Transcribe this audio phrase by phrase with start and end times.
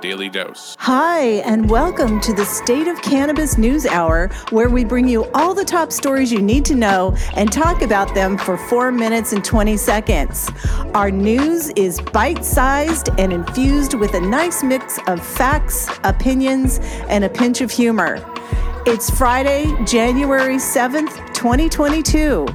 [0.00, 0.76] daily dose.
[0.78, 5.54] Hi, and welcome to the State of Cannabis News Hour, where we bring you all
[5.54, 9.44] the top stories you need to know and talk about them for four minutes and
[9.44, 10.50] 20 seconds.
[10.94, 17.24] Our news is bite sized and infused with a nice mix of facts, opinions, and
[17.24, 18.24] a pinch of humor.
[18.86, 22.46] It's Friday, January 7th, 2022.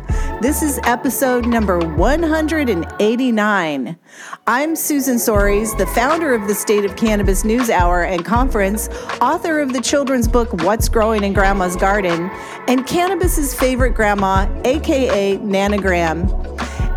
[0.42, 3.98] This is episode number 189.
[4.46, 8.90] I'm Susan Soares, the founder of the State of Cannabis News Hour and Conference,
[9.22, 12.30] author of the children's book What's Growing in Grandma's Garden,
[12.68, 16.28] and cannabis's favorite grandma, aka Nanogram.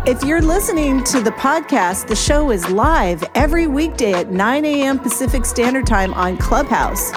[0.05, 4.99] If you're listening to the podcast, the show is live every weekday at 9 a.m.
[4.99, 7.13] Pacific Standard Time on Clubhouse.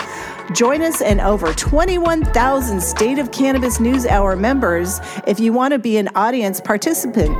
[0.55, 5.79] Join us and over 21,000 State of Cannabis News Hour members if you want to
[5.79, 7.31] be an audience participant.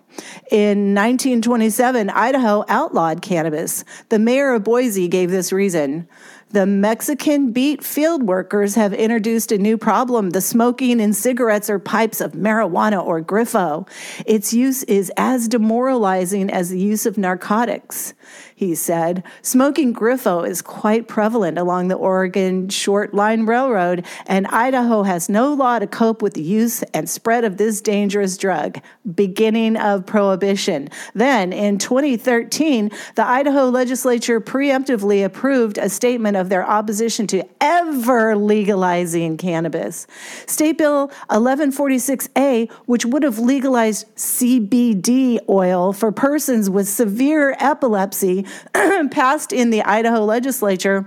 [0.52, 3.84] In 1927, Idaho outlawed cannabis.
[4.10, 6.08] The mayor of Boise gave this reason.
[6.52, 10.32] The Mexican beet field workers have introduced a new problem.
[10.32, 13.88] The smoking in cigarettes or pipes of marijuana or griffo.
[14.26, 18.16] Its use is as demoralizing as the use of narcotics
[18.60, 19.24] he said.
[19.42, 25.54] Smoking Griffo is quite prevalent along the Oregon Short Line Railroad, and Idaho has no
[25.54, 28.82] law to cope with the use and spread of this dangerous drug.
[29.16, 30.90] Beginning of prohibition.
[31.16, 38.36] Then, in 2013, the Idaho legislature preemptively approved a statement of their opposition to ever
[38.36, 40.06] legalizing cannabis.
[40.48, 48.46] State Bill 1146A, which would have legalized CBD oil for persons with severe epilepsy,
[49.12, 51.06] passed in the Idaho legislature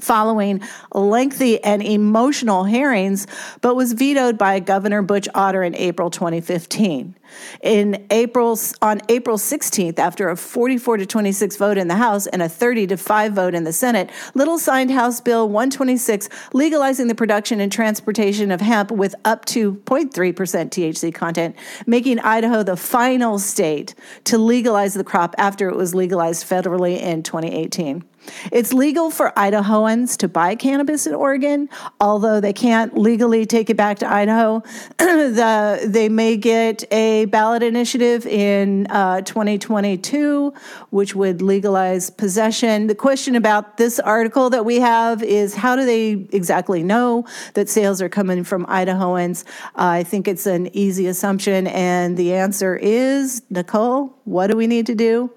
[0.00, 0.60] following
[0.92, 3.26] lengthy and emotional hearings,
[3.60, 7.14] but was vetoed by Governor Butch Otter in April 2015.
[7.62, 12.42] In April, on April 16th, after a 44 to 26 vote in the House and
[12.42, 17.14] a 30 to 5 vote in the Senate, Little signed House Bill 126 legalizing the
[17.14, 21.56] production and transportation of hemp with up to 0.3% THC content,
[21.86, 23.94] making Idaho the final state
[24.24, 28.04] to legalize the crop after it was legalized federally in 2018.
[28.52, 31.68] It's legal for Idahoans to buy cannabis in Oregon,
[32.00, 34.62] although they can't legally take it back to Idaho.
[34.98, 40.52] the, they may get a ballot initiative in uh, 2022,
[40.90, 42.86] which would legalize possession.
[42.86, 47.68] The question about this article that we have is how do they exactly know that
[47.68, 49.44] sales are coming from Idahoans?
[49.74, 54.66] Uh, I think it's an easy assumption, and the answer is Nichole, what do we
[54.66, 55.30] need to do?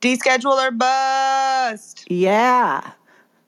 [0.00, 2.04] Deschedule or bust.
[2.10, 2.92] Yeah,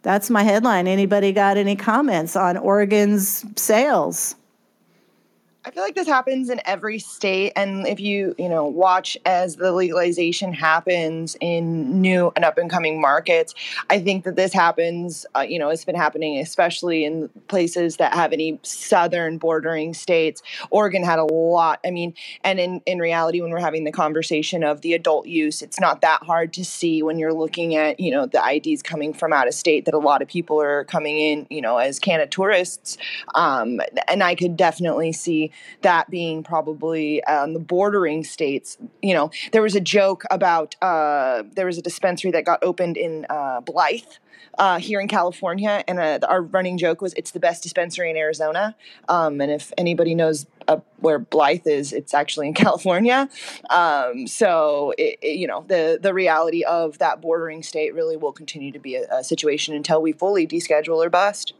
[0.02, 0.86] that's my headline.
[0.86, 4.34] Anybody got any comments on Oregon's sales?
[5.62, 9.56] I feel like this happens in every state, and if you you know watch as
[9.56, 13.54] the legalization happens in new and up and coming markets,
[13.90, 15.26] I think that this happens.
[15.36, 20.42] Uh, you know, it's been happening especially in places that have any southern bordering states.
[20.70, 21.78] Oregon had a lot.
[21.84, 25.60] I mean, and in in reality, when we're having the conversation of the adult use,
[25.60, 29.12] it's not that hard to see when you're looking at you know the IDs coming
[29.12, 31.98] from out of state that a lot of people are coming in you know as
[31.98, 32.96] Canada tourists,
[33.34, 33.78] um,
[34.08, 35.49] and I could definitely see
[35.82, 38.78] that being probably um, the bordering states.
[39.02, 42.96] You know, there was a joke about uh, there was a dispensary that got opened
[42.96, 44.02] in uh, Blythe.
[44.58, 48.16] Uh, here in California, and uh, our running joke was it's the best dispensary in
[48.16, 48.74] Arizona.
[49.08, 53.28] Um, and if anybody knows uh, where Blythe is, it's actually in California.
[53.70, 58.32] Um, so it, it, you know the the reality of that bordering state really will
[58.32, 61.54] continue to be a, a situation until we fully deschedule or bust.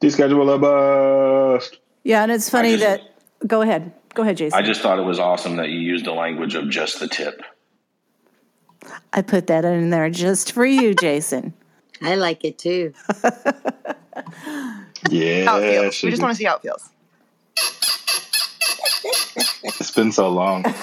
[0.00, 1.78] Deschedule or bust.
[2.08, 3.46] Yeah, and it's funny just- that.
[3.46, 3.92] Go ahead.
[4.14, 4.58] Go ahead, Jason.
[4.58, 7.42] I just thought it was awesome that you used the language of just the tip.
[9.12, 11.52] I put that in there just for you, Jason.
[12.02, 12.94] I like it too.
[15.10, 15.60] Yeah, How.
[15.60, 16.90] We just want to see how it feels.
[19.62, 20.64] it's been so long.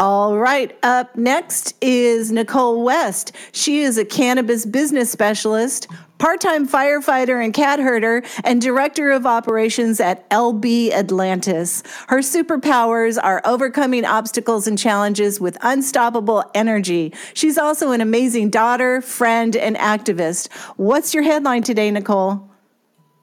[0.00, 0.76] All right.
[0.82, 3.30] Up next is Nichole West.
[3.52, 5.86] She is a cannabis business specialist,
[6.18, 11.84] part time firefighter and cat herder, and director of operations at LB Atlantis.
[12.08, 17.14] Her superpowers are overcoming obstacles and challenges with unstoppable energy.
[17.32, 20.52] She's also an amazing daughter, friend, and activist.
[20.76, 22.50] What's your headline today, Nichole?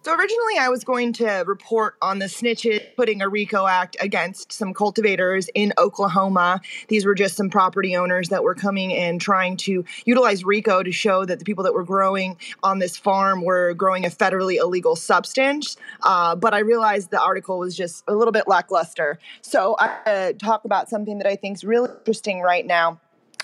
[0.04, 4.52] So originally, I was going to report on the snitches putting a RICO Act against
[4.52, 6.60] some cultivators in Oklahoma.
[6.88, 10.92] These were just some property owners that were coming and trying to utilize RICO to
[10.92, 14.96] show that the people that were growing on this farm were growing a federally illegal
[14.96, 15.78] substance.
[16.02, 19.20] Uh, but I realized the article was just a little bit lackluster.
[19.42, 23.00] So I uh, talk about something that I think is really interesting right now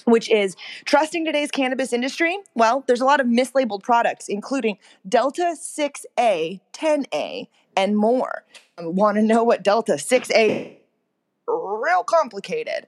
[0.07, 0.55] which is
[0.85, 2.37] trusting today's cannabis industry.
[2.55, 4.77] Well, there's a lot of mislabeled products, including
[5.07, 8.43] Delta 6A, 10A, and more.
[8.77, 10.77] Um, Want to know what Delta 6A
[11.47, 12.87] real complicated.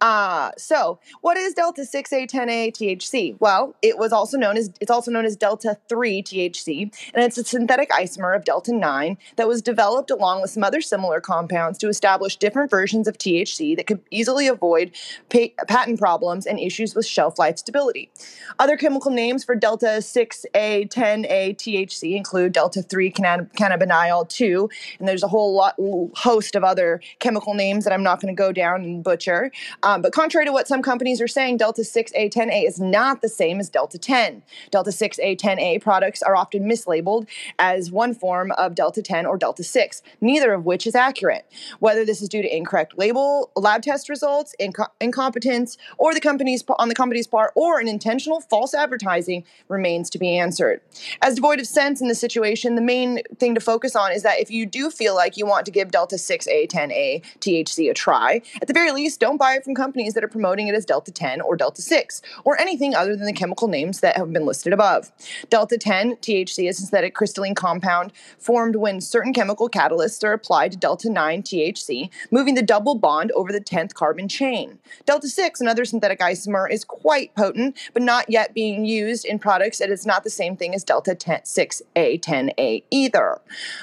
[0.00, 3.36] Uh, so what is Delta 6A 10A THC?
[3.40, 6.82] Well, it was also known as it's also known as Delta 3 THC,
[7.14, 10.80] and it's a synthetic isomer of Delta 9 that was developed along with some other
[10.80, 14.92] similar compounds to establish different versions of THC that could easily avoid
[15.30, 18.10] pa- patent problems and issues with shelf life stability.
[18.58, 24.68] Other chemical names for Delta 6A 10A THC include Delta 3 canna- cannabidiol 2,
[24.98, 25.74] and there's a whole lot
[26.16, 29.50] host of other chemical names that I'm not going to go down and butcher.
[29.82, 33.28] Um, but contrary to what some companies are saying, Delta 6A 10A is not the
[33.28, 34.42] same as Delta 10.
[34.70, 37.26] Delta 6A 10A products are often mislabeled
[37.58, 41.46] as one form of Delta 10 or Delta 6, neither of which is accurate.
[41.78, 46.64] Whether this is due to incorrect label, lab test results, inco- incompetence, or the company's
[46.78, 50.80] on the company's part, or an intentional false advertising remains to be answered.
[51.22, 54.40] As devoid of sense in the situation, the main thing to focus on is that
[54.40, 58.42] if you do feel like you want to give Delta 6A 10A THC a try,
[58.60, 61.12] at the very least, don't buy it from companies that are promoting it as Delta
[61.12, 64.72] 10 or Delta 6, or anything other than the chemical names that have been listed
[64.72, 65.12] above.
[65.50, 70.72] Delta 10 THC is a synthetic crystalline compound formed when certain chemical catalysts are applied
[70.72, 74.78] to Delta 9 THC, moving the double bond over the 10th carbon chain.
[75.06, 79.80] Delta 6, another synthetic isomer, is quite potent, but not yet being used in products,
[79.80, 83.40] and it's not the same thing as Delta 10, 6A 10A either.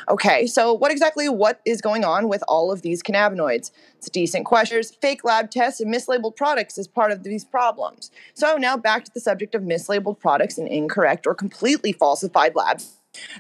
[0.10, 3.72] Okay, so what exactly what is going on with all of these cannabinoids?
[4.01, 8.10] It's decent questions, fake lab tests, and mislabeled products as part of these problems.
[8.34, 12.81] So now back to the subject of mislabeled products and incorrect or completely falsified lab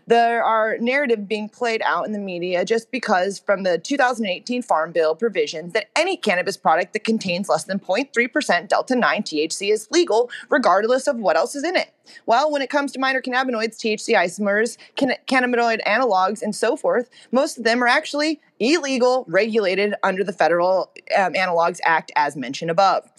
[0.07, 4.91] There are narrative being played out in the media just because from the 2018 Farm
[4.91, 9.87] Bill provisions that any cannabis product that contains less than 0.3% delta 9 THC is
[9.91, 11.93] legal regardless of what else is in it.
[12.25, 17.09] Well, when it comes to minor cannabinoids, THC isomers, can- cannabinoid analogs, and so forth,
[17.31, 22.71] most of them are actually illegal, regulated under the Federal um, Analogs Act, as mentioned
[22.71, 23.09] above.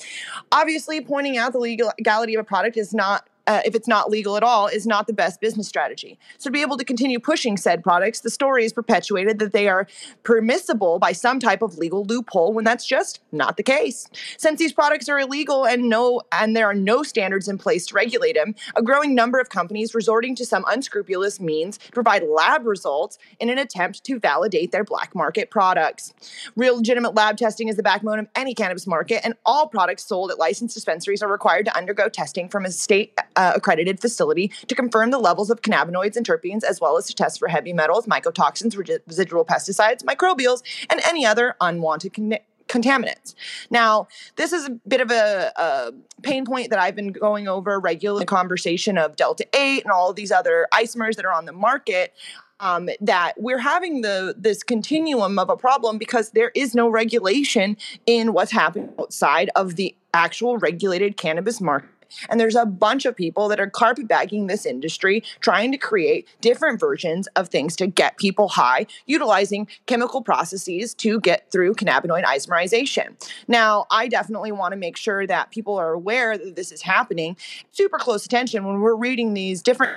[0.51, 4.37] Obviously, pointing out the legality of a product is not uh, if it's not legal
[4.37, 6.19] at all, is not the best business strategy.
[6.39, 9.69] So, to be able to continue pushing said products, the story is perpetuated that they
[9.69, 9.87] are
[10.23, 14.09] permissible by some type of legal loophole when that's just not the case.
[14.37, 17.95] Since these products are illegal and no and there are no standards in place to
[17.95, 22.67] regulate them, a growing number of companies resorting to some unscrupulous means to provide lab
[22.67, 26.15] results in an attempt to validate their black market products.
[26.57, 30.31] Real legitimate lab testing is the backbone of any cannabis market, and all products sold
[30.31, 34.75] at licensed dispensaries are required to undergo testing from a state uh, accredited facility to
[34.75, 38.07] confirm the levels of cannabinoids and terpenes, as well as to test for heavy metals,
[38.07, 43.35] mycotoxins, residual pesticides, microbials, and any other unwanted con- contaminants.
[43.71, 47.79] Now, this is a bit of a, a, pain point that I've been going over
[47.81, 51.53] regularly conversation of Delta 8 and all of these other isomers that are on the
[51.53, 52.15] market.
[52.61, 57.77] Um, that we're having the this continuum of a problem because there is no regulation
[58.07, 61.89] in what's happening outside of the actual regulated cannabis market
[62.29, 66.81] and there's a bunch of people that are carpetbagging this industry, trying to create different
[66.81, 73.15] versions of things to get people high, utilizing chemical processes to get through cannabinoid isomerization.
[73.49, 77.37] Now, I definitely want to make sure that people are aware that this is happening.
[77.73, 79.97] Super close attention when we're reading these different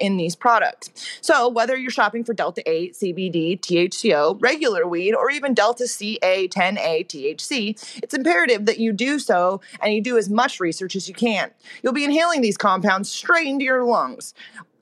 [0.00, 0.90] in these products.
[1.20, 6.48] So, whether you're shopping for Delta 8, CBD, THCO, regular weed, or even Delta CA,
[6.48, 11.08] 10A, THC, it's imperative that you do so and you do as much research as
[11.08, 11.50] you can.
[11.82, 14.34] You'll be inhaling these compounds straight into your lungs.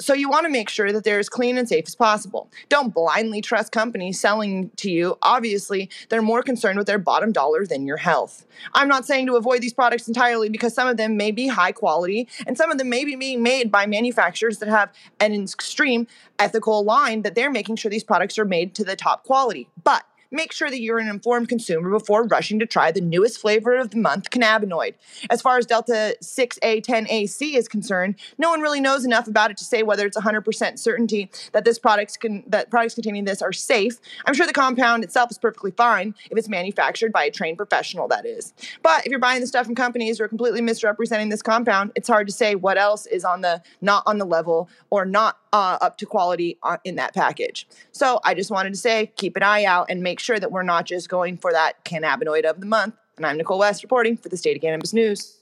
[0.02, 2.50] So you want to make sure that they're as clean and safe as possible.
[2.68, 5.16] Don't blindly trust companies selling to you.
[5.23, 8.44] Obviously, they're more concerned with their bottom dollar than your health.
[8.75, 11.73] I'm not saying to avoid these products entirely because some of them may be high
[11.73, 16.06] quality and some of them may be being made by manufacturers that have an extreme
[16.38, 19.68] ethical line that they're making sure these products are made to the top quality.
[19.85, 23.77] But make sure that you're an informed consumer before rushing to try the newest flavor
[23.77, 24.95] of the month, cannabinoid.
[25.31, 29.57] As far as Delta 6A 10AC is concerned, no one really knows enough about it
[29.59, 33.53] to say whether it's 100% certainty that this products can that products containing this are
[33.53, 33.99] safe.
[34.27, 38.09] I'm sure the compound itself is perfectly fine if it's manufactured by a trained professional
[38.09, 38.55] that is.
[38.83, 42.09] But if you're buying the stuff from companies who are completely misrepresenting this compound, it's
[42.09, 45.79] hard to say what else is on the not on the level or not uh,
[45.81, 47.67] up to quality uh, in that package.
[47.93, 50.62] So I just wanted to say keep an eye out and make sure that we're
[50.62, 52.95] not just going for that cannabinoid of the month.
[53.17, 55.37] And I'm Nichole West reporting for the State of Cannabis News.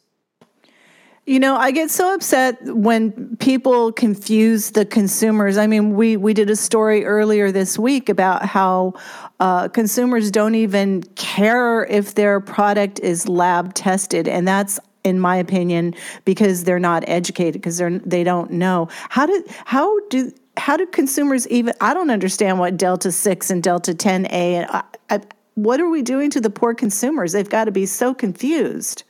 [1.26, 5.58] You know, I get so upset when people confuse the consumers.
[5.58, 8.94] I mean, we, we did a story earlier this week about how
[9.38, 14.26] uh, consumers don't even care if their product is lab tested.
[14.26, 15.94] And that's in my opinion,
[16.24, 20.86] because they're not educated, because they're they don't know how do how do how do
[20.86, 21.74] consumers even?
[21.80, 25.20] I don't understand what Delta Six and Delta Ten A and I, I,
[25.54, 27.32] what are we doing to the poor consumers?
[27.32, 29.04] They've got to be so confused.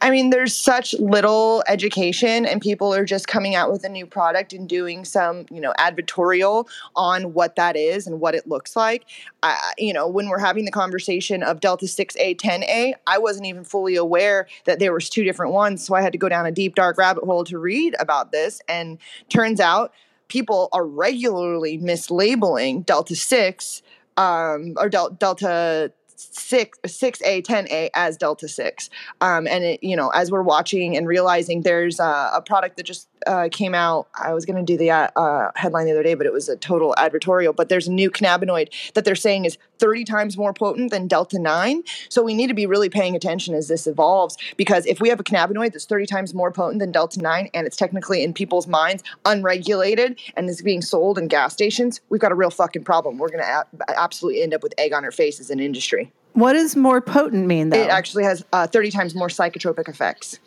[0.00, 4.04] I mean, there's such little education, and people are just coming out with a new
[4.04, 8.74] product and doing some, you know, advertorial on what that is and what it looks
[8.74, 9.04] like.
[9.44, 13.62] I, you know, when we're having the conversation of Delta 6A, 10A, I wasn't even
[13.62, 15.86] fully aware that there was two different ones.
[15.86, 18.60] So I had to go down a deep, dark rabbit hole to read about this.
[18.68, 18.98] And
[19.28, 19.92] turns out
[20.28, 23.82] people are regularly mislabeling Delta 6
[24.16, 29.82] um, or Del- Delta six six A ten A as Delta six, um, and it
[29.82, 33.74] you know as we're watching and realizing there's a, a product that just uh, came
[33.74, 34.08] out.
[34.14, 36.48] I was going to do the uh, uh, headline the other day, but it was
[36.48, 37.54] a total advertorial.
[37.54, 41.38] But there's a new cannabinoid that they're saying is 30 times more potent than Delta
[41.38, 41.82] 9.
[42.08, 45.20] So we need to be really paying attention as this evolves because if we have
[45.20, 48.66] a cannabinoid that's 30 times more potent than Delta 9 and it's technically in people's
[48.66, 53.18] minds unregulated and is being sold in gas stations, we've got a real fucking problem.
[53.18, 56.05] We're going to a- absolutely end up with egg on our faces in industry.
[56.36, 57.80] What does more potent mean, though?
[57.80, 60.38] It actually has uh, 30 times more psychotropic effects.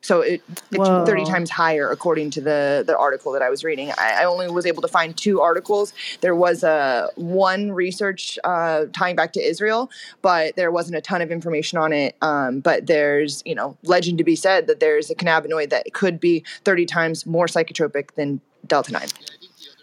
[0.00, 1.04] So it, it's Whoa.
[1.04, 3.90] 30 times higher according to the, the article that I was reading.
[3.98, 5.92] I, I only was able to find two articles.
[6.22, 9.90] There was a one research uh, tying back to Israel,
[10.22, 12.16] but there wasn't a ton of information on it.
[12.22, 16.20] Um, but there's, you know, legend to be said that there's a cannabinoid that could
[16.20, 19.02] be 30 times more psychotropic than Delta 9.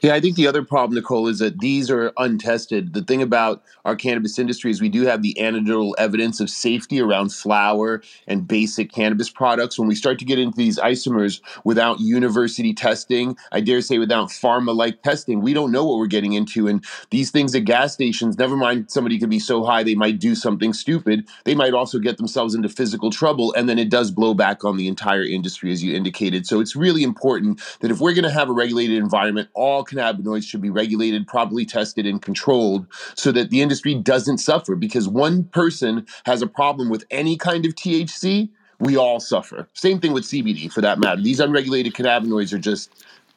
[0.01, 2.93] Yeah, I think the other problem, Nichole, is that these are untested.
[2.93, 7.01] The thing about our cannabis industry is we do have the anecdotal evidence of safety
[7.01, 9.79] around flower and basic cannabis products.
[9.79, 14.29] When we start to get into these isomers without university testing, I dare say without
[14.29, 16.67] pharma like testing, we don't know what we're getting into.
[16.67, 20.19] And these things at gas stations, never mind somebody could be so high they might
[20.19, 23.53] do something stupid, they might also get themselves into physical trouble.
[23.53, 26.45] And then it does blow back on the entire industry, as you indicated.
[26.45, 30.43] So it's really important that if we're going to have a regulated environment, all cannabinoids
[30.43, 34.75] should be regulated, properly tested, and controlled so that the industry doesn't suffer.
[34.75, 38.49] Because one person has a problem with any kind of THC,
[38.79, 39.67] we all suffer.
[39.73, 41.21] Same thing with CBD for that matter.
[41.21, 42.89] These unregulated cannabinoids are just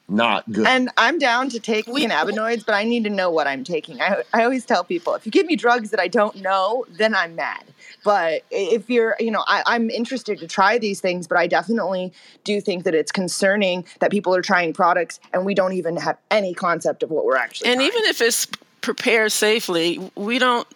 [0.09, 0.67] not good.
[0.67, 4.01] And I'm down to take cannabinoids, but I need to know what I'm taking.
[4.01, 7.15] I, I always tell people if you give me drugs that I don't know, then
[7.15, 7.63] I'm mad.
[8.03, 12.13] But if you're, you know, I, I'm interested to try these things, but I definitely
[12.43, 16.17] do think that it's concerning that people are trying products and we don't even have
[16.31, 17.69] any concept of what we're actually.
[17.69, 17.87] And trying.
[17.87, 18.47] even if it's
[18.81, 20.67] prepared safely, we don't.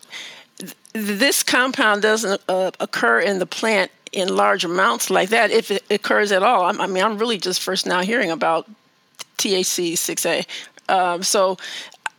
[0.94, 5.84] This compound doesn't uh, occur in the plant in large amounts like that, if it
[5.90, 6.66] occurs at all.
[6.66, 8.70] I mean, I'm really just first now hearing about
[9.40, 10.46] THC 6A.
[10.88, 11.58] Um, so,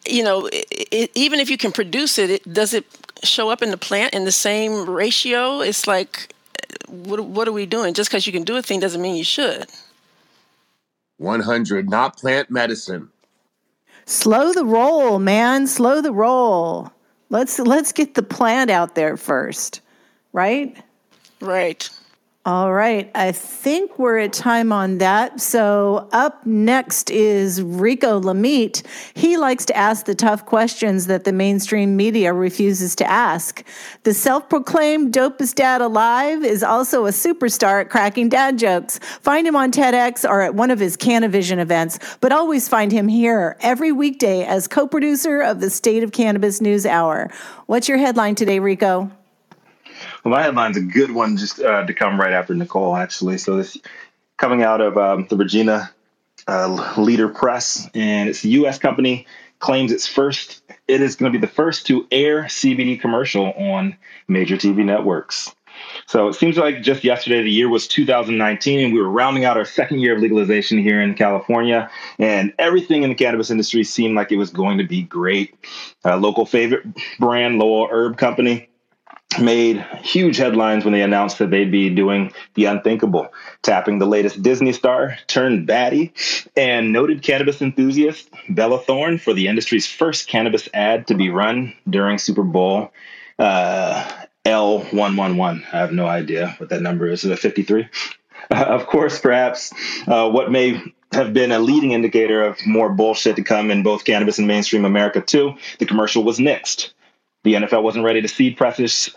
[0.06, 2.84] you know, it, it, even if you can produce it, it, does it
[3.22, 5.60] show up in the plant in the same ratio?
[5.60, 6.34] It's like,
[6.88, 7.94] what, what are we doing?
[7.94, 9.66] Just because you can do a thing doesn't mean you should.
[11.18, 13.08] 100, not plant medicine.
[14.06, 15.66] Slow the roll, man.
[15.66, 16.92] Slow the roll.
[17.30, 19.80] Let's let's get the plant out there first,
[20.32, 20.76] right?
[21.40, 21.88] Right.
[22.46, 23.10] All right.
[23.14, 25.40] I think we're at time on that.
[25.40, 28.82] So, up next is Rico Lamitte.
[29.14, 33.64] He likes to ask the tough questions that the mainstream media refuses to ask.
[34.02, 38.98] The self proclaimed dopest dad alive is also a superstar at cracking dad jokes.
[39.22, 43.08] Find him on TEDx or at one of his Canavision events, but always find him
[43.08, 47.30] here every weekday as co producer of the State of Cannabis News Hour.
[47.64, 49.10] What's your headline today, Rico?
[50.24, 53.36] Well, my headline's a good one just uh, to come right after Nichole, actually.
[53.36, 53.76] So this
[54.38, 55.92] coming out of um, the Regina
[56.48, 58.78] uh, Leader Press, and it's a U.S.
[58.78, 59.26] company
[59.58, 60.62] claims it's first.
[60.88, 65.54] It is going to be the first to air CBD commercial on major TV networks.
[66.06, 69.58] So it seems like just yesterday, the year was 2019, and we were rounding out
[69.58, 74.14] our second year of legalization here in California, and everything in the cannabis industry seemed
[74.14, 75.54] like it was going to be great.
[76.02, 76.86] Uh, local favorite
[77.18, 78.68] brand, Lowell Herb Company,
[79.40, 84.42] made huge headlines when they announced that they'd be doing the unthinkable, tapping the latest
[84.42, 86.12] Disney star turned baddie
[86.56, 91.74] and noted cannabis enthusiast Bella Thorne for the industry's first cannabis ad to be run
[91.88, 92.92] during Super Bowl
[93.38, 94.10] uh,
[94.44, 95.64] L111.
[95.72, 97.24] I have no idea what that number is.
[97.24, 97.88] Is it 53?
[98.50, 99.72] Uh, of course, perhaps
[100.06, 100.80] uh, what may
[101.12, 104.84] have been a leading indicator of more bullshit to come in both cannabis and mainstream
[104.84, 105.54] America, too.
[105.78, 106.92] The commercial was nixed.
[107.44, 109.10] The NFL wasn't ready to cede precious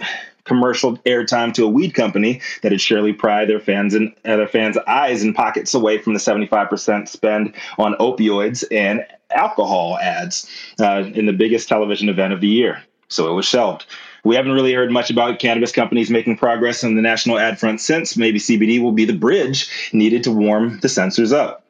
[0.43, 4.47] commercial airtime to a weed company that had surely pry their fans and uh, their
[4.47, 10.49] fans' eyes and pockets away from the 75% spend on opioids and alcohol ads
[10.79, 12.81] uh, in the biggest television event of the year.
[13.09, 13.85] So it was shelved.
[14.23, 17.79] We haven't really heard much about cannabis companies making progress on the national ad front
[17.79, 18.17] since.
[18.17, 21.66] Maybe CBD will be the bridge needed to warm the censors up.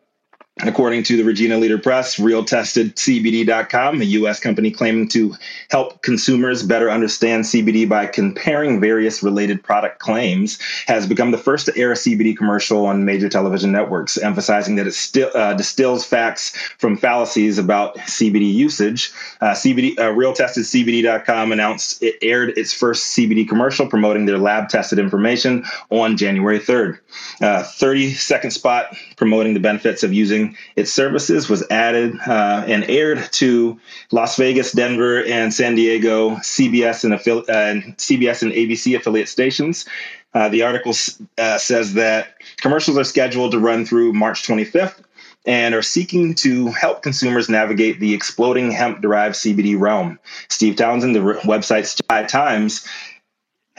[0.65, 4.39] According to the Regina Leader Press, RealTestedCBD.com, a U.S.
[4.39, 5.35] company claiming to
[5.69, 11.67] help consumers better understand CBD by comparing various related product claims, has become the first
[11.67, 16.03] to air a CBD commercial on major television networks, emphasizing that it still uh, distills
[16.03, 19.11] facts from fallacies about CBD usage.
[19.41, 25.63] Uh, CBD, uh, RealTestedCBD.com announced it aired its first CBD commercial promoting their lab-tested information
[25.91, 26.97] on January 3rd.
[27.41, 33.79] 30-second spot promoting the benefits of using its services was added uh, and aired to
[34.11, 39.85] Las Vegas, Denver, and San Diego CBS and, affili- uh, CBS and ABC affiliate stations.
[40.33, 40.93] Uh, the article
[41.37, 45.01] uh, says that commercials are scheduled to run through March 25th
[45.47, 50.19] and are seeking to help consumers navigate the exploding hemp derived CBD realm.
[50.49, 51.95] Steve Townsend, the website's
[52.29, 52.85] Times,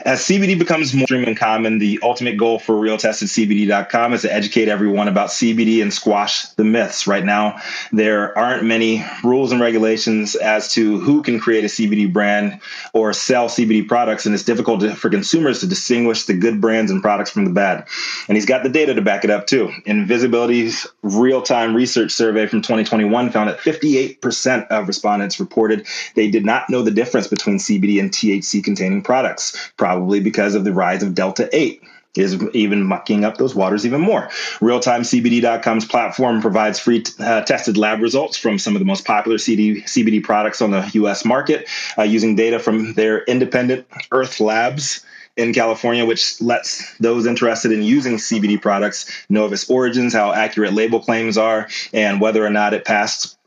[0.05, 5.09] as CBD becomes more and common, the ultimate goal for realtestedcbd.com is to educate everyone
[5.09, 7.05] about CBD and squash the myths.
[7.05, 7.57] Right now,
[7.91, 12.61] there aren't many rules and regulations as to who can create a CBD brand
[12.93, 16.91] or sell CBD products, and it's difficult to, for consumers to distinguish the good brands
[16.91, 17.85] and products from the bad.
[18.29, 19.69] And he's got the data to back it up too.
[19.85, 25.85] Invisibly's real-time research survey from 2021 found that 58% of respondents reported
[26.15, 30.63] they did not know the difference between CBD and THC containing products probably because of
[30.65, 31.81] the rise of Delta 8.
[32.15, 34.27] is even mucking up those waters even more.
[34.59, 39.81] RealtimeCBD.com's platform provides free uh, tested lab results from some of the most popular CD,
[39.81, 41.25] CBD products on the U.S.
[41.25, 45.03] market uh, using data from their independent Earth Labs
[45.35, 50.33] in California, which lets those interested in using CBD products know of its origins, how
[50.33, 53.39] accurate label claims are, and whether or not it passed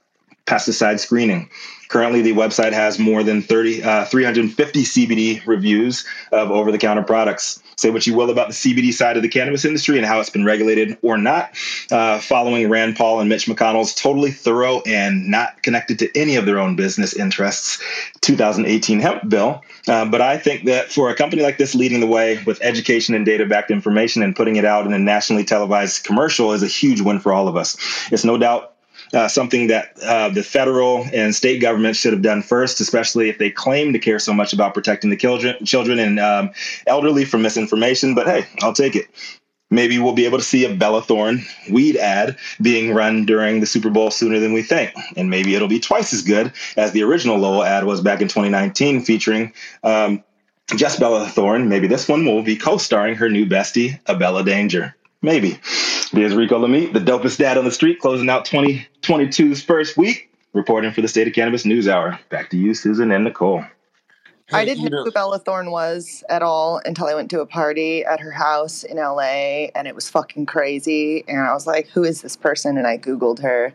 [0.47, 1.49] pesticide screening.
[1.93, 7.03] Currently, the website has more than 30, uh, 350 CBD reviews of over the counter
[7.03, 7.63] products.
[7.77, 10.31] Say what you will about the CBD side of the cannabis industry and how it's
[10.31, 11.51] been regulated or not.
[11.91, 16.47] Uh, following Rand Paul and Mitch McConnell's totally thorough and not connected to any of
[16.47, 17.79] their own business interests
[18.23, 19.63] 2018 hemp bill.
[19.87, 23.15] Uh, but I think that for a company like this leading the way with education
[23.15, 26.69] and data backed information and putting it out in a nationally televised commercial is a
[26.69, 27.77] huge win for all of us.
[28.11, 28.72] It's no doubt
[29.13, 33.39] uh, something that uh, the federal and state governments should have done first, especially if
[33.39, 36.51] they claim to care so much about protecting the children, children and um,
[36.87, 38.15] elderly from misinformation.
[38.15, 39.09] But hey, I'll take it.
[39.71, 43.67] Maybe we'll be able to see a Bella Thorne weed ad being run during the
[43.67, 44.93] Super Bowl sooner than we think.
[45.17, 48.29] And maybe it'll be twice as good as the original Lowell ad was back in
[48.29, 50.23] 2019, featuring um,
[50.77, 51.71] just Bella Thorne.
[51.71, 54.95] Maybe this one will be co starring her new bestie, Abella Danger.
[55.23, 55.59] Maybe.
[56.13, 60.91] There's Rico Lamitte, the dopest dad on the street, closing out 2022's first week, reporting
[60.91, 62.19] for the State of Cannabis News Hour.
[62.29, 63.67] Back to you, Susan and Nichole.
[64.53, 68.05] I didn't know who Bella Thorne was at all until I went to a party
[68.05, 71.25] at her house in LA and it was fucking crazy.
[71.27, 72.77] And I was like, who is this person?
[72.77, 73.73] And I Googled her.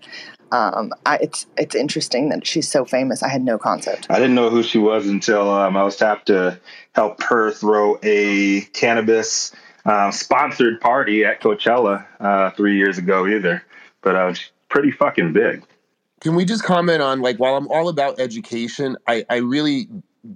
[0.52, 3.22] Um, I, it's it's interesting that she's so famous.
[3.22, 4.08] I had no concept.
[4.10, 6.60] I didn't know who she was until um, I was tapped to
[6.94, 9.52] help her throw a cannabis
[9.88, 13.64] uh, sponsored party at Coachella uh, three years ago either,
[14.02, 14.34] but uh,
[14.70, 15.64] pretty fucking big.
[16.20, 19.88] Can we just comment on like while I'm all about education, I, I really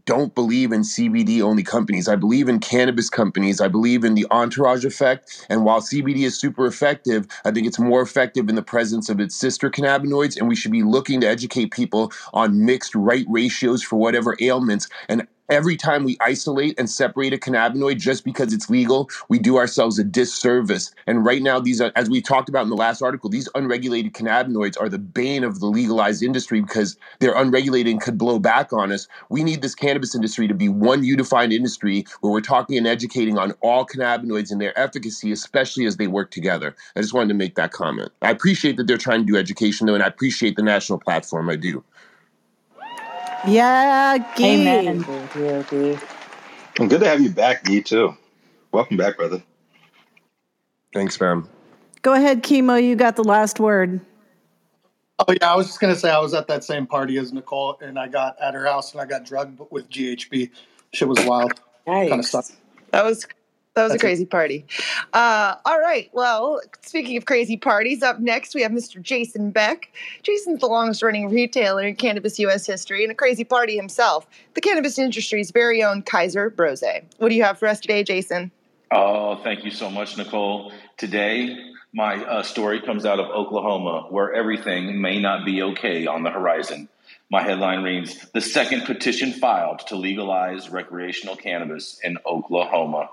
[0.06, 2.08] don't believe in CBD only companies.
[2.08, 3.60] I believe in cannabis companies.
[3.60, 5.46] I believe in the entourage effect.
[5.50, 9.20] And while CBD is super effective, I think it's more effective in the presence of
[9.20, 10.38] its sister cannabinoids.
[10.38, 14.88] And we should be looking to educate people on mixed right ratios for whatever ailments.
[15.10, 19.58] And every time we isolate and separate a cannabinoid just because it's legal, we do
[19.58, 20.92] ourselves a disservice.
[21.06, 24.14] And right now, these are, as we talked about in the last article, these unregulated
[24.14, 28.74] cannabinoids are the bane of the legalized industry because they're unregulated and could blow back
[28.74, 29.08] on us.
[29.30, 33.38] We need this cannabis industry to be one unified industry where we're talking and educating
[33.38, 36.76] on all cannabinoids and their efficacy, especially as they work together.
[36.96, 38.12] I just wanted to make that comment.
[38.22, 41.50] I appreciate that they're trying to do education, though, and I appreciate the national platform.
[41.50, 41.84] I do.
[43.48, 44.46] Yeah, Gee.
[44.46, 45.06] Amen.
[46.80, 48.16] And good to have you back, Gee, too.
[48.72, 49.42] Welcome back, brother.
[50.94, 51.50] Thanks, fam.
[52.02, 52.82] Go ahead, Chemo.
[52.82, 54.02] You got the last word.
[55.20, 57.80] Oh yeah, I was just gonna say I was at that same party as Nichole,
[57.82, 60.50] and I got at her house, and I got drugged with GHB.
[60.94, 61.62] Shit was wild.
[61.86, 62.54] Kind of sucked.
[62.92, 63.28] That was
[63.74, 64.10] that was That's a it.
[64.10, 64.66] crazy party.
[65.14, 66.10] Uh, all right.
[66.12, 69.02] Well, speaking of crazy parties, up next we have Mr.
[69.02, 69.94] Jason Beck.
[70.24, 72.66] Jason's the longest running retailer in cannabis U.S.
[72.66, 74.28] history and a crazy party himself.
[74.56, 76.84] The cannabis industry's very own Kaiser Brose.
[77.18, 78.52] What do you have for us today, Jason?
[78.92, 80.74] Oh, thank you so much, Nichole.
[80.98, 81.56] Today,
[81.94, 86.30] my uh, story comes out of Oklahoma, where everything may not be okay on the
[86.30, 86.90] horizon.
[87.30, 93.10] My headline reads The second petition filed to legalize recreational cannabis in Oklahoma.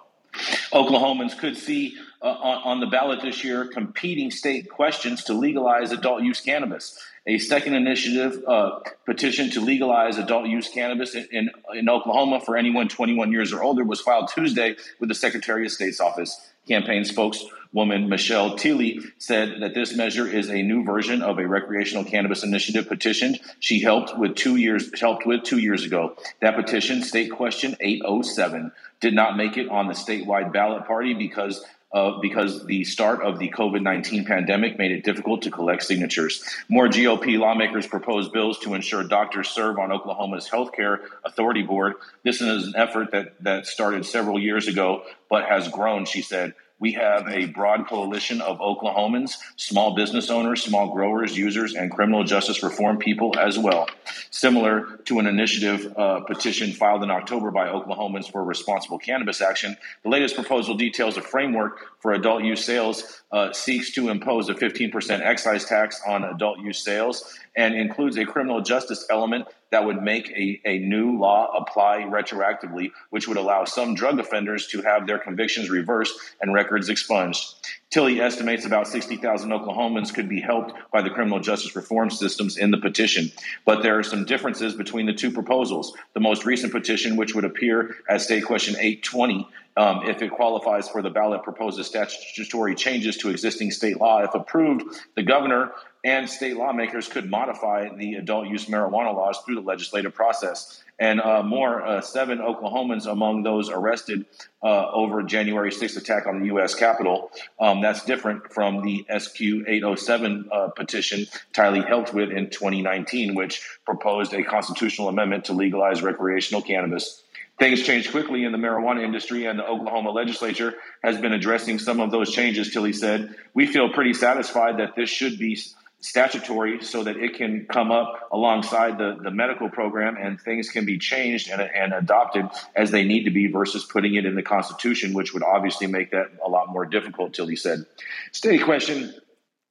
[0.72, 5.92] Oklahomans could see uh, on, on the ballot this year competing state questions to legalize
[5.92, 6.98] adult use cannabis.
[7.27, 12.57] A second initiative uh, petition to legalize adult use cannabis in, in, in Oklahoma for
[12.57, 16.51] anyone 21 years or older was filed Tuesday with the Secretary of State's office.
[16.68, 22.04] Campaign spokeswoman Michelle Tilley said that this measure is a new version of a recreational
[22.04, 26.16] cannabis initiative petition she helped with two years helped with two years ago.
[26.40, 31.64] That petition, State Question 807, did not make it on the statewide ballot party because
[31.92, 36.44] uh, because the start of the COVID 19 pandemic made it difficult to collect signatures.
[36.68, 41.94] More GOP lawmakers proposed bills to ensure doctors serve on Oklahoma's Healthcare Authority Board.
[42.24, 46.55] This is an effort that, that started several years ago, but has grown, she said.
[46.80, 52.22] We have a broad coalition of Oklahomans, small business owners, small growers, users, and criminal
[52.22, 53.88] justice reform people as well.
[54.30, 59.76] Similar to an initiative uh, petition filed in October by Oklahomans for responsible cannabis action,
[60.04, 64.54] the latest proposal details a framework for adult use sales, uh, seeks to impose a
[64.54, 70.02] 15% excise tax on adult use sales, and includes a criminal justice element that would
[70.02, 75.07] make a, a new law apply retroactively, which would allow some drug offenders to have
[75.07, 77.54] their convictions reversed and records expunged.
[77.90, 82.70] Tilley estimates about 60,000 Oklahomans could be helped by the criminal justice reform systems in
[82.70, 83.33] the petition.
[83.64, 85.94] But there are some differences between the two proposals.
[86.12, 90.88] The most recent petition, which would appear as State Question 820, um, if it qualifies
[90.88, 94.18] for the ballot, proposes statutory changes to existing state law.
[94.22, 94.83] If approved,
[95.14, 95.70] the governor
[96.04, 100.82] and state lawmakers could modify the adult use marijuana laws through the legislative process.
[101.00, 104.26] And uh, more, uh, seven Oklahomans among those arrested
[104.62, 106.74] uh, over January 6th attack on the U.S.
[106.74, 107.30] Capitol.
[107.61, 113.62] Um, that's different from the SQ 807 uh, petition Tilley helped with in 2019, which
[113.84, 117.22] proposed a constitutional amendment to legalize recreational cannabis.
[117.61, 122.00] Things changed quickly in the marijuana industry, and the Oklahoma legislature has been addressing some
[122.00, 122.72] of those changes.
[122.72, 125.58] Tilley said, "We feel pretty satisfied that this should be
[126.00, 130.84] statutory so that it can come up alongside the, the medical program and things can
[130.84, 134.42] be changed and, and adopted as they need to be versus putting it in the
[134.42, 137.84] Constitution, which would obviously make that a lot more difficult, Tilley said.
[138.30, 139.12] State question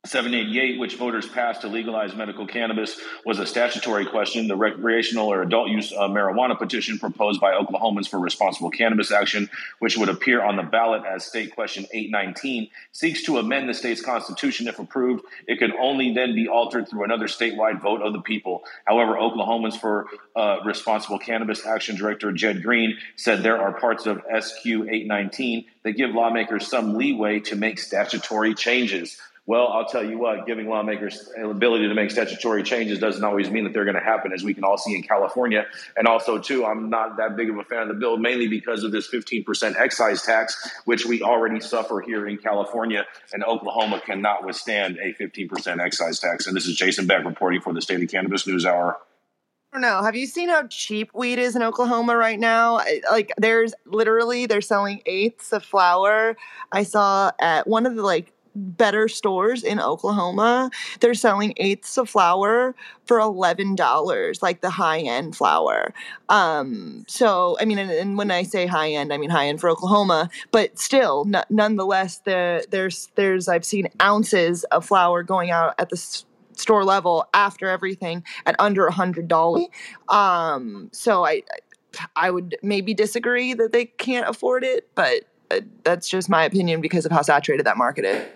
[0.08, 4.48] 788, which voters passed to legalize medical cannabis, was a statutory question.
[4.48, 9.50] The recreational or adult use uh, marijuana petition proposed by Oklahomans for Responsible Cannabis Action,
[9.80, 14.02] which would appear on the ballot as State Question 819, seeks to amend the state's
[14.02, 14.68] constitution.
[14.68, 18.64] If approved, it could only then be altered through another statewide vote of the people.
[18.86, 24.20] However, Oklahomans for uh, Responsible Cannabis Action Director Jed Green said there are parts of
[24.20, 29.20] SQ 819 that give lawmakers some leeway to make statutory changes.
[29.48, 33.50] Well, I'll tell you what, giving lawmakers the ability to make statutory changes doesn't always
[33.50, 35.66] mean that they're going to happen, as we can all see in California.
[35.96, 38.84] And also, too, I'm not that big of a fan of the bill, mainly because
[38.84, 44.46] of this 15% excise tax, which we already suffer here in California, and Oklahoma cannot
[44.46, 46.46] withstand a 15% excise tax.
[46.46, 48.98] And this is Jason Beck reporting for the State of Cannabis News Hour.
[49.72, 50.04] I don't know.
[50.04, 52.82] Have you seen how cheap weed is in Oklahoma right now?
[53.12, 56.36] Like, there's literally they're selling eighths of flower.
[56.74, 62.10] I saw at one of the like better stores in Oklahoma, they're selling eighths of
[62.10, 65.94] flour for eleven dollars, like the high end flour.
[66.30, 69.62] Um, so I mean, and, and, when I say high end, I mean high end
[69.62, 75.52] for Oklahoma, but still, n- nonetheless, the, there's there's I've seen ounces of flour going
[75.52, 79.66] out at the s- store level after everything at under a hundred dollars.
[80.10, 81.44] Um, so I
[82.16, 86.82] I would maybe disagree that they can't afford it, but uh, that's just my opinion
[86.82, 88.28] because of how saturated that market is.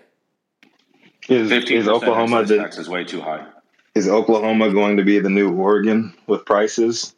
[1.28, 3.46] Is, is Oklahoma the, tax is way too high?
[3.94, 7.14] Is Oklahoma going to be the new Oregon with prices?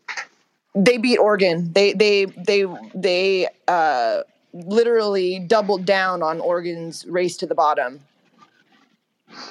[0.74, 1.72] They beat Oregon.
[1.72, 8.00] They they they they uh, literally doubled down on Oregon's race to the bottom.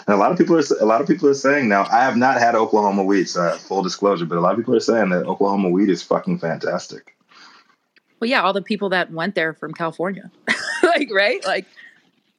[0.08, 1.88] And a lot of people are a lot of people are saying now.
[1.92, 4.26] I have not had Oklahoma weed, so full disclosure.
[4.26, 7.16] But a lot of people are saying that Oklahoma weed is fucking fantastic.
[8.20, 10.32] Well, yeah, all the people that went there from California,
[10.84, 11.66] like right, like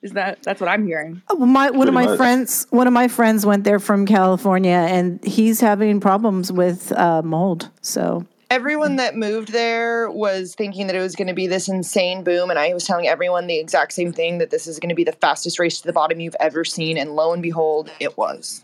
[0.05, 1.23] is that that's what I'm hearing?
[1.31, 2.17] Oh, well, my one Pretty of my much.
[2.19, 7.23] friends one of my friends went there from California, and he's having problems with uh,
[7.23, 7.71] mold.
[7.81, 12.23] So everyone that moved there was thinking that it was going to be this insane
[12.23, 14.95] boom and i was telling everyone the exact same thing that this is going to
[14.95, 18.17] be the fastest race to the bottom you've ever seen and lo and behold it
[18.19, 18.63] was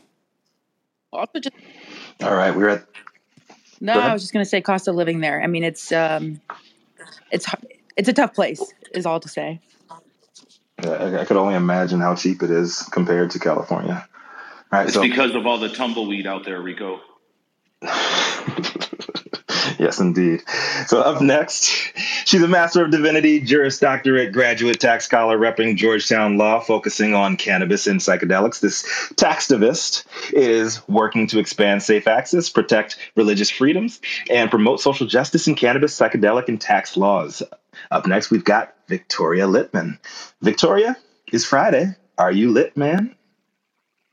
[1.13, 1.57] also just
[2.23, 2.85] all right we're at
[3.81, 6.41] no i was just going to say cost of living there i mean it's um
[7.33, 7.47] it's
[7.97, 9.59] it's a tough place is all to say
[10.87, 14.07] I, I could only imagine how cheap it is compared to California.
[14.73, 17.01] All right, it's so, because of all the tumbleweed out there, Rico.
[19.79, 20.43] yes, indeed.
[20.87, 21.65] So up next,
[22.25, 27.37] she's a Master of Divinity, Juris Doctorate, graduate tax scholar repping Georgetown Law, focusing on
[27.37, 28.61] cannabis and psychedelics.
[28.61, 35.49] This taxtivist is working to expand safe access, protect religious freedoms, and promote social justice
[35.49, 37.43] in cannabis, psychedelic, and tax laws.
[37.91, 39.99] Up next, we've got Victoria Litman.
[40.43, 40.97] Victoria,
[41.33, 41.95] it's Friday.
[42.19, 43.15] Are you lit, man?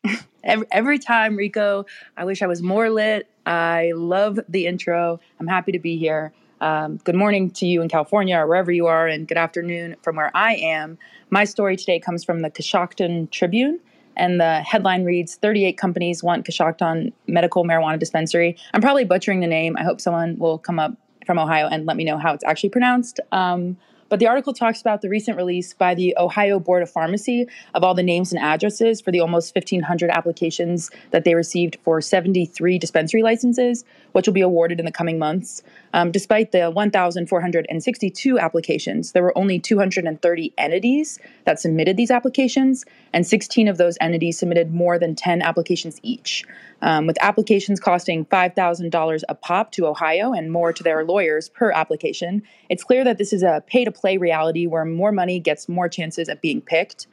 [0.44, 3.28] every, every time, Rico, I wish I was more lit.
[3.46, 5.20] I love the intro.
[5.40, 6.34] I'm happy to be here.
[6.60, 10.16] Um, good morning to you in California or wherever you are, and good afternoon from
[10.16, 10.98] where I am.
[11.30, 13.80] My story today comes from the Coshocton Tribune,
[14.16, 18.58] and the headline reads 38 companies want Coshocton Medical Marijuana Dispensary.
[18.74, 19.78] I'm probably butchering the name.
[19.78, 22.70] I hope someone will come up from Ohio and let me know how it's actually
[22.70, 23.20] pronounced.
[23.32, 23.78] Um,
[24.10, 27.84] but the article talks about the recent release by the Ohio Board of Pharmacy of
[27.84, 32.80] all the names and addresses for the almost 1,500 applications that they received for 73
[32.80, 33.84] dispensary licenses,
[34.18, 35.62] which will be awarded in the coming months.
[35.94, 43.28] Um, despite the 1,462 applications, there were only 230 entities that submitted these applications, and
[43.28, 46.44] 16 of those entities submitted more than 10 applications each.
[46.82, 51.72] Um, with applications costing $5,000 a pop to Ohio and more to their lawyers per
[51.72, 55.70] application, it's clear that this is a pay to play reality where more money gets
[55.70, 57.06] more chances at being picked.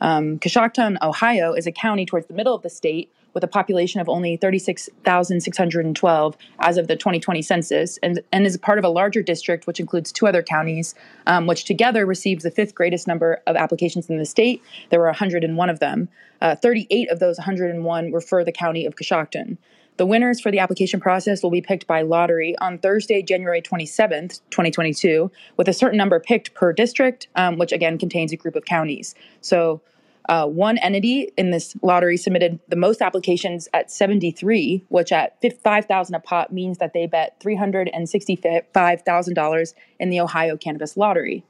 [0.00, 4.00] Um, Coshocton, Ohio, is a county towards the middle of the state with a population
[4.00, 9.22] of only 36,612 as of the 2020 census, and, and is part of a larger
[9.22, 10.94] district which includes two other counties,
[11.26, 14.62] um, which together receives the fifth greatest number of applications in the state.
[14.90, 16.08] There were 101 of them.
[16.40, 19.56] Uh, 38 of those 101 were for the county of Coshocton.
[19.98, 24.40] The winners for the application process will be picked by lottery on Thursday, January 27th,
[24.50, 28.64] 2022, with a certain number picked per district, um, which again contains a group of
[28.64, 29.14] counties.
[29.42, 29.82] So
[30.28, 36.14] uh, one entity in this lottery submitted the most applications at 73, which at 5,000
[36.14, 41.42] a pop means that they bet $365,000 in the Ohio Cannabis Lottery.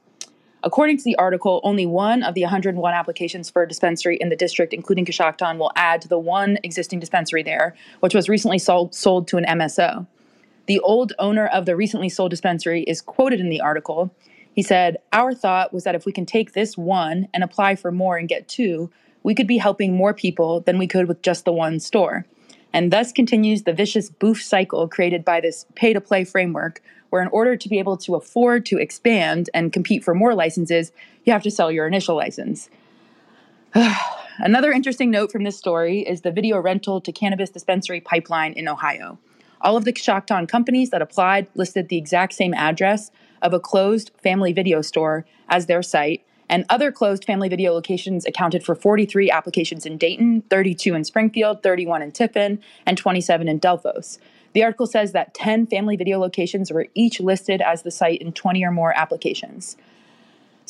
[0.65, 4.37] According to the article, only one of the 101 applications for a dispensary in the
[4.37, 8.95] district, including Coshocton, will add to the one existing dispensary there, which was recently sold,
[8.95, 10.07] sold to an MSO.
[10.67, 14.15] The old owner of the recently sold dispensary is quoted in the article.
[14.55, 17.91] He said, Our thought was that if we can take this one and apply for
[17.91, 18.91] more and get two,
[19.23, 22.27] we could be helping more people than we could with just the one store.
[22.73, 27.23] And thus continues the vicious boof cycle created by this pay to play framework, where
[27.23, 30.93] in order to be able to afford to expand and compete for more licenses,
[31.25, 32.71] you have to sell your initial license.
[34.39, 38.69] Another interesting note from this story is the video rental to cannabis dispensary pipeline in
[38.69, 39.19] Ohio.
[39.61, 43.11] All of the Coshocton companies that applied listed the exact same address
[43.43, 48.27] of a closed family video store as their site, and other closed family video locations
[48.27, 53.59] accounted for 43 applications in Dayton, 32 in Springfield, 31 in Tiffin, and 27 in
[53.59, 54.19] Delphos.
[54.53, 58.33] The article says that 10 family video locations were each listed as the site in
[58.33, 59.77] 20 or more applications.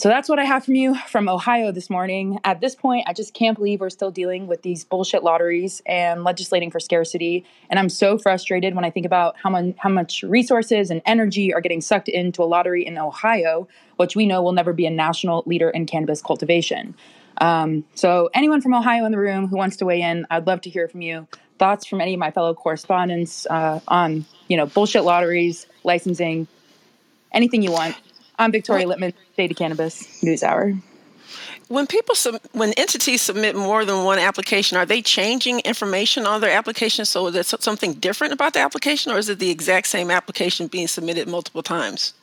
[0.02, 2.40] So that's what I have from you from Ohio this morning.
[2.42, 6.24] At this point, I just can't believe we're still dealing with these bullshit lotteries and
[6.24, 7.44] legislating for scarcity.
[7.70, 11.54] And I'm so frustrated when I think about how, mon- how much resources and energy
[11.54, 14.90] are getting sucked into a lottery in Ohio, which we know will never be a
[14.90, 16.96] national leader in cannabis cultivation.
[17.40, 20.62] Um, so, anyone from Ohio in the room who wants to weigh in, I'd love
[20.62, 21.28] to hear from you
[21.60, 26.48] thoughts from any of my fellow correspondents uh, on you know bullshit lotteries, licensing,
[27.32, 27.94] anything you want.
[28.38, 30.74] I'm Victoria Litman, State of Cannabis News Hour.
[31.68, 36.40] When people sub- when entities submit more than one application, are they changing information on
[36.40, 40.10] their application so there's something different about the application, or is it the exact same
[40.10, 42.14] application being submitted multiple times?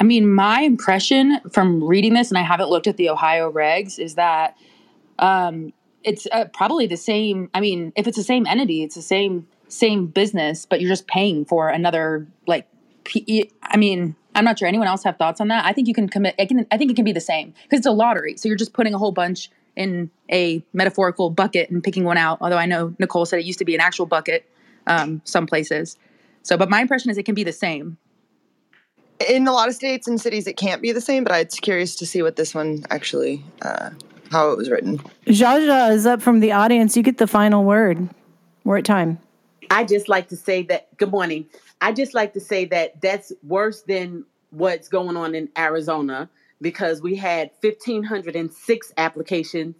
[0.00, 3.98] I mean, my impression from reading this, and I haven't looked at the Ohio regs,
[3.98, 4.56] is that
[5.18, 7.50] um, it's uh, probably the same.
[7.54, 11.06] I mean, if it's the same entity, it's the same same business, but you're just
[11.06, 12.68] paying for another like.
[13.62, 15.64] I mean, I'm not sure anyone else have thoughts on that.
[15.64, 16.34] I think you can commit.
[16.38, 16.66] I can.
[16.70, 18.36] I think it can be the same because it's a lottery.
[18.36, 22.38] So you're just putting a whole bunch in a metaphorical bucket and picking one out.
[22.40, 24.48] Although I know Nichole said it used to be an actual bucket
[24.86, 25.96] um, some places.
[26.42, 27.96] So, but my impression is it can be the same.
[29.28, 31.24] In a lot of states and cities, it can't be the same.
[31.24, 33.90] But I'm curious to see what this one actually uh,
[34.30, 34.98] how it was written.
[35.26, 36.96] Jaja is up from the audience.
[36.96, 38.08] You get the final word.
[38.64, 39.18] We're at time.
[39.70, 41.46] I just like to say that, good morning.
[41.84, 46.30] I just like to say that that's worse than what's going on in Arizona
[46.62, 49.76] because we had 1,506 applications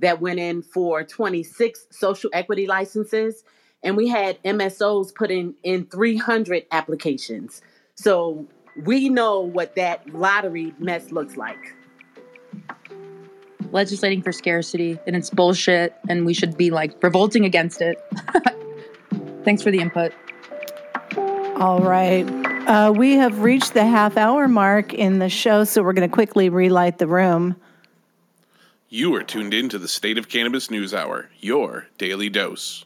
[0.00, 3.42] that went in for 26 social equity licenses,
[3.82, 7.62] and we had MSOs putting in 300 applications.
[7.94, 8.46] So
[8.84, 11.74] we know what that lottery mess looks like
[13.72, 17.98] legislating for scarcity and it's bullshit and we should be like revolting against it.
[19.44, 20.12] Thanks for the input.
[21.58, 22.24] All right.
[22.68, 26.14] Uh, we have reached the half hour mark in the show, so we're going to
[26.14, 27.56] quickly relight the room.
[28.88, 32.85] You are tuned in to the State of Cannabis News Hour, your daily dose.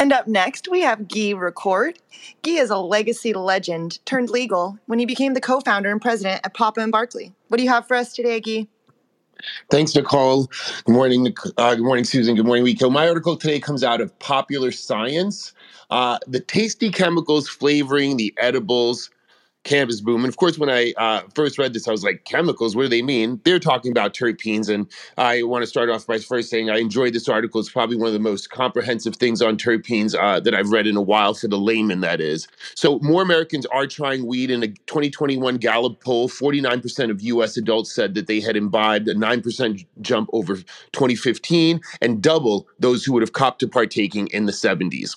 [0.00, 1.98] And up next, we have Guy Rocourt.
[2.42, 6.40] Guy is a legacy legend turned legal when he became the co founder and president
[6.42, 7.34] at Papa and Barkley.
[7.48, 8.66] What do you have for us today, Guy?
[9.70, 10.48] Thanks, Nichole.
[10.84, 12.34] Good morning, uh, good morning, Susan.
[12.34, 12.88] Good morning, Rico.
[12.88, 15.52] My article today comes out of Popular Science.
[15.90, 19.10] Uh, the tasty chemicals flavoring the edibles
[19.64, 20.24] cannabis boom.
[20.24, 22.88] And of course, when I uh, first read this, I was like, chemicals, what do
[22.88, 23.40] they mean?
[23.44, 24.68] They're talking about terpenes.
[24.68, 27.60] And I want to start off by first saying I enjoyed this article.
[27.60, 30.96] It's probably one of the most comprehensive things on terpenes uh, that I've read in
[30.96, 32.48] a while for the layman, that is.
[32.74, 34.50] So, more Americans are trying weed.
[34.50, 39.14] In a 2021 Gallup poll, 49% of US adults said that they had imbibed a
[39.14, 44.52] 9% jump over 2015 and double those who would have copped to partaking in the
[44.52, 45.16] 70s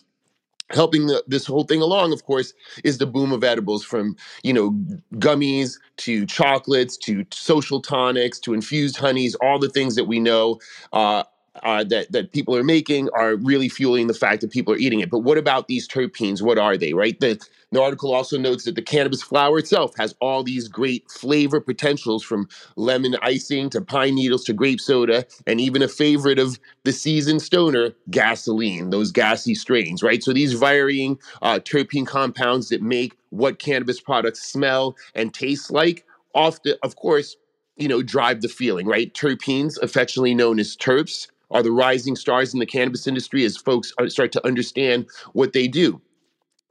[0.73, 4.53] helping the, this whole thing along of course is the boom of edibles from you
[4.53, 4.71] know
[5.15, 10.59] gummies to chocolates to social tonics to infused honeys all the things that we know
[10.93, 11.23] uh,
[11.61, 14.99] uh, that that people are making are really fueling the fact that people are eating
[15.01, 15.09] it.
[15.09, 16.41] But what about these terpenes?
[16.41, 16.93] What are they?
[16.93, 17.19] Right.
[17.19, 17.39] The
[17.71, 22.23] the article also notes that the cannabis flower itself has all these great flavor potentials
[22.23, 26.91] from lemon icing to pine needles to grape soda, and even a favorite of the
[26.91, 30.23] seasoned stoner, gasoline, those gassy strains, right?
[30.23, 36.05] So these varying uh, terpene compounds that make what cannabis products smell and taste like,
[36.35, 37.37] often, of course,
[37.77, 39.11] you know, drive the feeling, right?
[39.13, 43.93] Terpenes, affectionately known as terps, are the rising stars in the cannabis industry as folks
[43.97, 46.01] uh, start to understand what they do.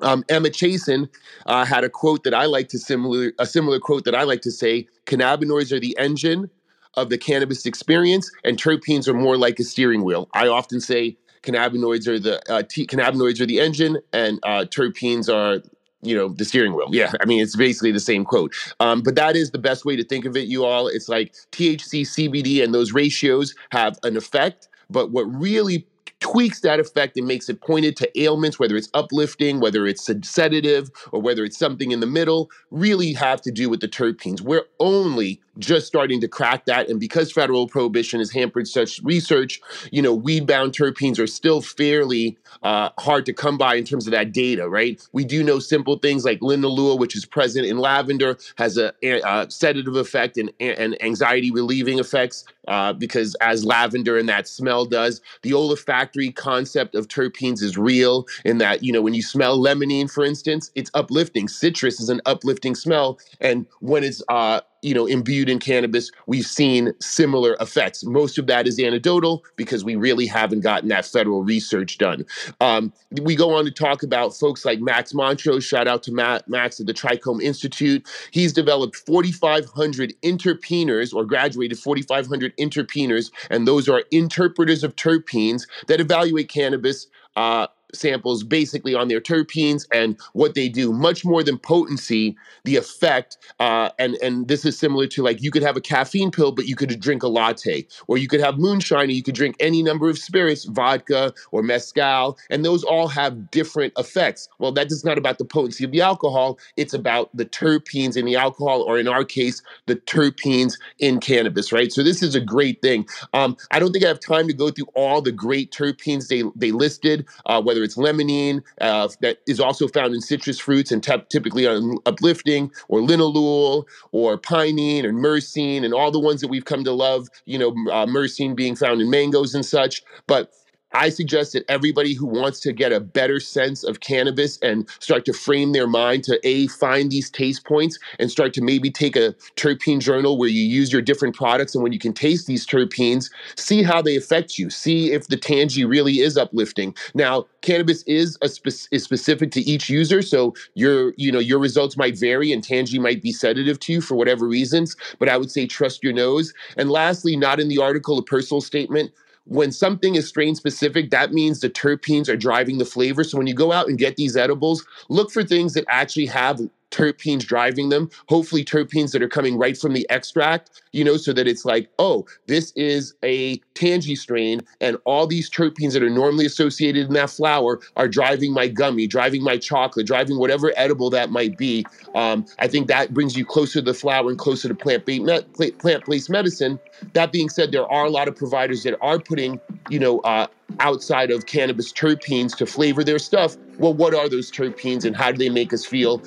[0.01, 1.09] Um, Emma Chasen
[1.47, 4.43] uh, had a quote that I like to similar a similar quote that I like
[4.43, 6.51] to say: "Cannabinoids are the engine
[6.95, 11.17] of the cannabis experience, and terpenes are more like a steering wheel." I often say
[11.43, 15.63] cannabinoids are the uh, t- cannabinoids are the engine, and uh, terpenes are
[16.03, 19.15] you know the steering wheel yeah i mean it's basically the same quote um, but
[19.15, 22.63] that is the best way to think of it you all it's like thc cbd
[22.63, 25.87] and those ratios have an effect but what really
[26.21, 30.91] tweaks that effect and makes it pointed to ailments, whether it's uplifting, whether it's sedative,
[31.11, 34.41] or whether it's something in the middle, really have to do with the terpenes.
[34.41, 36.89] We're only just starting to crack that.
[36.89, 41.61] And because federal prohibition has hampered such research, you know, weed bound terpenes are still
[41.61, 45.01] fairly uh, hard to come by in terms of that data, right?
[45.13, 49.51] We do know simple things like linalool, which is present in lavender, has a, a
[49.51, 55.21] sedative effect and, and anxiety relieving effects uh, because as lavender and that smell does,
[55.43, 60.11] the olfactory concept of terpenes is real in that, you know, when you smell limonene,
[60.11, 61.49] for instance, it's uplifting.
[61.49, 63.19] Citrus is an uplifting smell.
[63.41, 68.05] And when it's uh, you know, imbued in cannabis, we've seen similar effects.
[68.05, 72.27] Most of that is anecdotal because we really haven't gotten that federal research done.
[72.61, 75.65] Um, we go on to talk about folks like Max Montrose.
[75.65, 78.07] Shout out to Matt, Max at the Trichome Institute.
[78.33, 86.01] He's developed 4,500 interpeners or graduated 4,500 interpeners, and those are interpreters of terpenes that
[86.01, 87.07] evaluate cannabis.
[87.37, 92.77] Uh, samples basically on their terpenes and what they do much more than potency the
[92.77, 96.53] effect uh, and and this is similar to like you could have a caffeine pill
[96.53, 99.57] but you could drink a latte or you could have moonshine or you could drink
[99.61, 104.49] any number of spirits vodka or mezcal and those all have different effects.
[104.59, 108.25] Well that is not about the potency of the alcohol it's about the terpenes in
[108.25, 111.93] the alcohol or in our case the terpenes in cannabis right?
[111.93, 113.07] So this is a great thing.
[113.33, 116.43] Um, i don't think i have time to go through all the great terpenes they
[116.57, 120.93] they listed uh, whether whether it's limonene uh, that is also found in citrus fruits
[120.93, 126.41] and t- typically on uplifting, or linalool, or pinene, or myrcene, and all the ones
[126.41, 127.29] that we've come to love.
[127.45, 130.53] You know, uh, myrcene being found in mangoes and such, but
[130.95, 135.25] I suggest that everybody who wants to get a better sense of cannabis and start
[135.27, 139.17] to frame their mind to a find these taste points and start to maybe take
[139.17, 142.67] a terpene journal where you use your different products and when you can taste these
[142.67, 144.71] terpenes, see how they affect you.
[144.71, 146.95] See if the tangy really is uplifting.
[147.15, 151.59] Now, cannabis is a spe- is specific to each user, so your you know your
[151.59, 154.97] results might vary and tangy might be sedative to you for whatever reasons.
[155.19, 156.53] But I would say trust your nose.
[156.77, 159.13] And lastly, not in the article, a personal statement
[159.45, 163.25] when something is strain specific, that means the terpenes are driving the flavor.
[163.25, 166.61] So when you go out and get these edibles, look for things that actually have
[166.93, 171.33] terpenes driving them, hopefully terpenes that are coming right from the extract, you know, so
[171.33, 176.11] that it's like, oh, this is a tangy strain, and all these terpenes that are
[176.11, 181.11] normally associated in that flower are driving my gummy, driving my chocolate, driving whatever edible
[181.11, 181.85] that might be.
[182.15, 185.23] Um, I think that brings you closer to the flower and closer to plant-based
[185.59, 186.79] me- plant-based medicine.
[187.15, 190.47] That being said, there are a lot of providers that are putting, you know, uh,
[190.81, 193.57] outside of cannabis terpenes to flavor their stuff.
[193.79, 196.23] Well, what are those terpenes and how do they make us feel?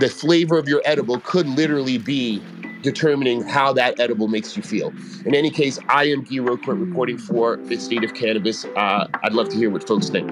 [0.00, 2.42] The flavor of your edible could literally be
[2.82, 4.92] determining how that edible makes you feel.
[5.26, 8.64] In any case, I am Guy Roquette reporting for the state of cannabis.
[8.64, 10.30] Uh, I'd love to hear what folks think.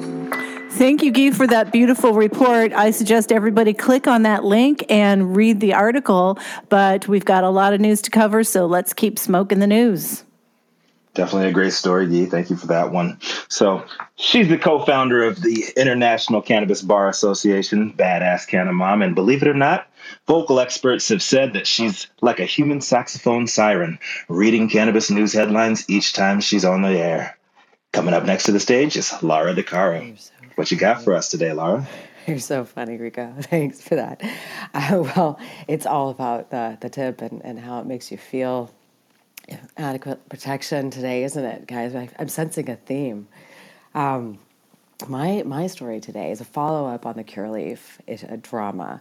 [0.73, 2.73] Thank you, Guy, for that beautiful report.
[2.73, 6.39] I suggest everybody click on that link and read the article,
[6.69, 10.25] but we've got a lot of news to cover, so let's keep smoking the news.
[11.19, 12.27] Definitely a great story, Dee.
[12.27, 13.19] Thank you for that one.
[13.49, 19.43] So she's the co-founder of the International Cannabis Bar Association, Badass Canna Mom, and believe
[19.43, 19.89] it or not,
[20.29, 23.99] Vocal experts have said that she's like a human saxophone siren,
[24.29, 27.37] reading cannabis news headlines each time she's on the air.
[27.93, 30.17] Coming up next to the stage is Lara DeCaro.
[30.55, 31.85] What you got for us today, Lara?
[32.29, 33.35] You're so funny, Rico.
[33.41, 34.23] Thanks for that.
[34.73, 38.71] Uh, well, it's all about the, the tip and, and how it makes you feel.
[39.77, 41.95] Adequate protection today, isn't it, guys?
[41.95, 43.29] I, I'm sensing a theme.
[43.95, 44.39] Um,
[45.07, 49.01] my my story today is a follow up on the Curaleaf it, a drama.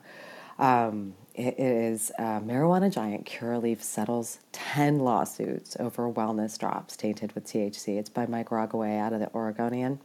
[0.60, 7.46] Um, it is uh, marijuana giant Curaleaf settles 10 lawsuits over wellness drops tainted with
[7.46, 8.00] THC.
[8.00, 10.00] It's by Mike Rogoway out of the Oregonian.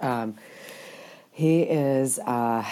[0.00, 0.34] Um,
[1.30, 2.64] he is, uh,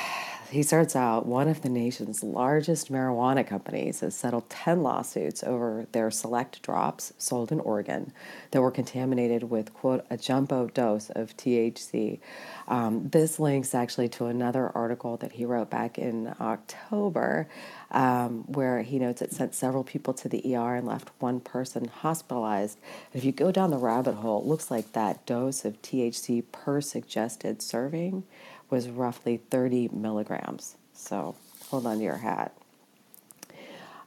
[0.50, 5.86] he starts out one of the nation's largest marijuana companies has settled 10 lawsuits over
[5.92, 8.12] their select drops sold in Oregon
[8.50, 12.18] that were contaminated with, quote, a jumbo dose of THC.
[12.66, 17.48] Um, this links actually to another article that he wrote back in October.
[17.92, 21.88] Um, where he notes it sent several people to the ER and left one person
[21.88, 22.78] hospitalized.
[23.12, 26.80] If you go down the rabbit hole, it looks like that dose of THC per
[26.80, 28.22] suggested serving
[28.70, 30.76] was roughly 30 milligrams.
[30.94, 31.34] So
[31.68, 32.54] hold on to your hat.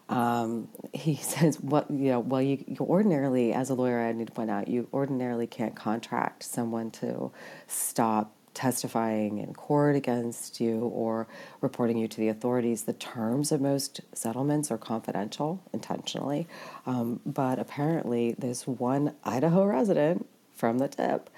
[0.10, 2.20] Um, he says, "What you know?
[2.20, 5.76] Well, you, you ordinarily, as a lawyer, I need to point out, you ordinarily can't
[5.76, 7.32] contract someone to
[7.68, 11.28] stop testifying in court against you or
[11.60, 12.84] reporting you to the authorities.
[12.84, 16.48] The terms of most settlements are confidential intentionally,
[16.86, 21.30] um, but apparently, this one Idaho resident from the tip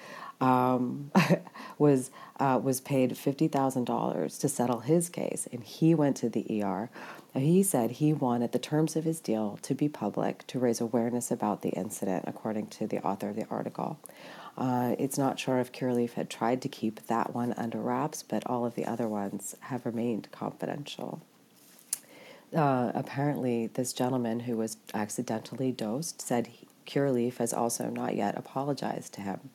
[0.41, 1.11] um,
[1.77, 6.29] was uh, was paid fifty thousand dollars to settle his case, and he went to
[6.29, 6.89] the ER.
[7.33, 11.31] He said he wanted the terms of his deal to be public to raise awareness
[11.31, 13.99] about the incident, according to the author of the article.
[14.57, 18.45] Uh, it's not sure if Curaleaf had tried to keep that one under wraps, but
[18.45, 21.21] all of the other ones have remained confidential.
[22.55, 28.37] Uh, apparently, this gentleman who was accidentally dosed said he, Curaleaf has also not yet
[28.37, 29.49] apologized to him.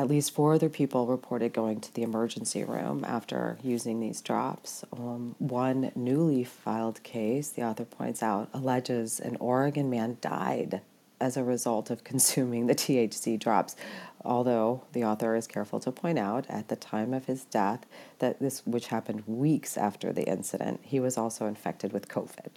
[0.00, 4.82] At least four other people reported going to the emergency room after using these drops.
[4.94, 10.80] Um, one newly filed case, the author points out, alleges an Oregon man died
[11.20, 13.76] as a result of consuming the THC drops.
[14.24, 17.84] Although the author is careful to point out at the time of his death
[18.20, 22.52] that this, which happened weeks after the incident, he was also infected with COVID.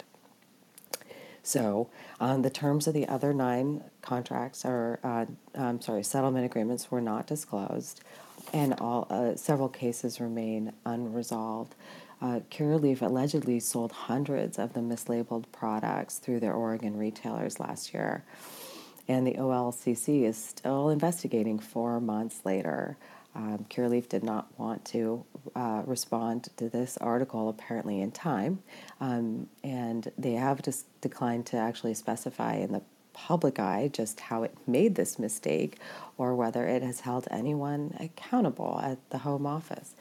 [1.44, 6.90] So, on the terms of the other nine contracts or, uh, I'm sorry, settlement agreements
[6.90, 8.00] were not disclosed,
[8.54, 11.74] and all uh, several cases remain unresolved.
[12.22, 18.24] Uh, Curaleaf allegedly sold hundreds of the mislabeled products through their Oregon retailers last year,
[19.06, 22.96] and the OLCC is still investigating four months later.
[23.34, 25.24] Um, Curaleaf did not want to
[25.56, 28.62] uh, respond to this article apparently in time,
[29.00, 32.82] um, and they have just declined to actually specify in the
[33.12, 35.78] public eye just how it made this mistake
[36.18, 39.94] or whether it has held anyone accountable at the Home Office.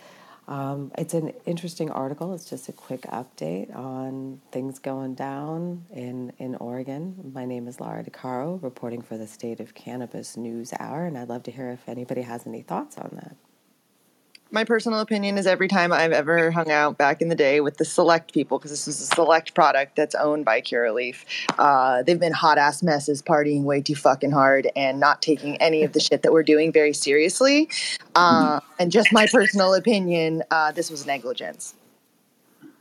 [0.47, 2.33] Um, it's an interesting article.
[2.33, 7.31] It's just a quick update on things going down in, in Oregon.
[7.33, 11.29] My name is Lara DeCaro, reporting for the State of Cannabis News Hour, and I'd
[11.29, 13.37] love to hear if anybody has any thoughts on that
[14.53, 17.77] my personal opinion is every time I've ever hung out back in the day with
[17.77, 21.25] the select people, because this is a select product that's owned by Curaleaf,
[21.57, 25.83] uh, they've been hot ass messes, partying way too fucking hard, and not taking any
[25.83, 27.67] of the shit that we're doing very seriously.
[28.13, 31.73] Uh, and just my personal opinion, uh, this was negligence.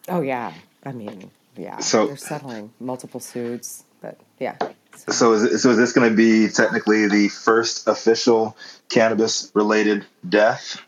[0.08, 0.52] Oh yeah,
[0.84, 1.78] I mean, yeah.
[1.78, 4.56] So they're settling multiple suits, but yeah.
[4.94, 8.58] So, so is, so is this going to be technically the first official
[8.90, 10.82] cannabis related death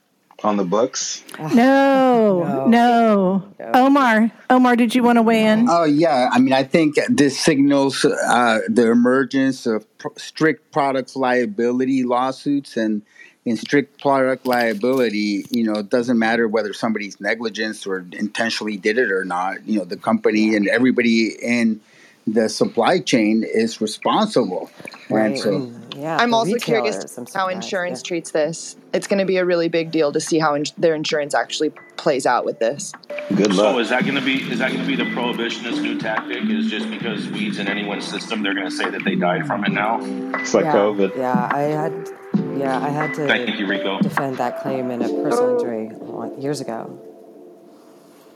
[0.44, 1.24] on the books?
[1.38, 5.66] No, no, no, Omar, Omar, did you want to weigh in?
[5.68, 11.16] Oh yeah, I mean, I think this signals uh, the emergence of pr- strict products
[11.16, 13.02] liability lawsuits and.
[13.46, 18.96] In strict product liability, you know, it doesn't matter whether somebody's negligence or intentionally did
[18.96, 19.68] it or not.
[19.68, 21.82] You know, the company and everybody in
[22.26, 24.70] the supply chain is responsible.
[25.10, 25.26] Right.
[25.26, 28.08] And so, mm, yeah, I'm also curious how insurance yeah.
[28.08, 28.76] treats this.
[28.92, 31.70] It's going to be a really big deal to see how in- their insurance actually
[31.96, 32.92] plays out with this.
[33.28, 33.74] Good luck.
[33.74, 36.44] So is that going to be is that going to be the prohibitionist new tactic?
[36.44, 39.64] Is just because weeds in anyone's system, they're going to say that they died from
[39.64, 39.98] it now?
[40.38, 41.16] It's like yeah, COVID.
[41.16, 42.10] Yeah, I had
[42.56, 44.00] yeah I had to Thank you, Rico.
[44.00, 46.98] defend that claim in a personal injury years ago.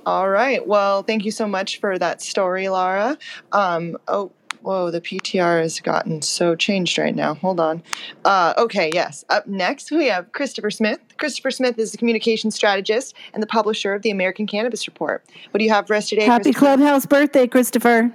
[0.07, 0.67] All right.
[0.67, 3.19] Well, thank you so much for that story, Laura.
[3.53, 4.33] Um, oh,
[4.63, 7.35] Whoa, the PTR has gotten so changed right now.
[7.35, 7.83] Hold on.
[8.25, 9.25] Uh, okay, yes.
[9.29, 10.99] Up next, we have Christopher Smith.
[11.17, 15.25] Christopher Smith is the communication strategist and the publisher of the American Cannabis Report.
[15.51, 16.25] What do you have for us today?
[16.25, 18.13] Happy Clubhouse birthday, Christopher.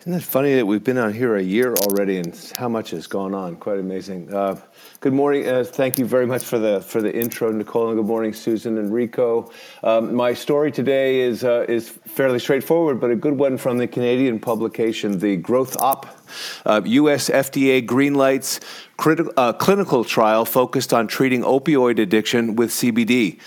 [0.00, 3.06] Isn't it funny that we've been on here a year already and how much has
[3.06, 3.54] gone on?
[3.54, 4.34] Quite amazing.
[4.34, 4.60] Uh,
[5.02, 5.48] good morning.
[5.48, 8.78] Uh, thank you very much for the for the intro, Nichole, and good morning, Susan
[8.78, 9.50] and Rico.
[9.82, 13.88] Um, my story today is uh, is fairly straightforward, but a good one from the
[13.88, 16.06] Canadian publication, the GrowthOp.
[16.86, 17.28] U.S.
[17.28, 18.60] FDA greenlights
[18.96, 23.40] critical, uh, clinical trial focused on treating opioid addiction with CBD.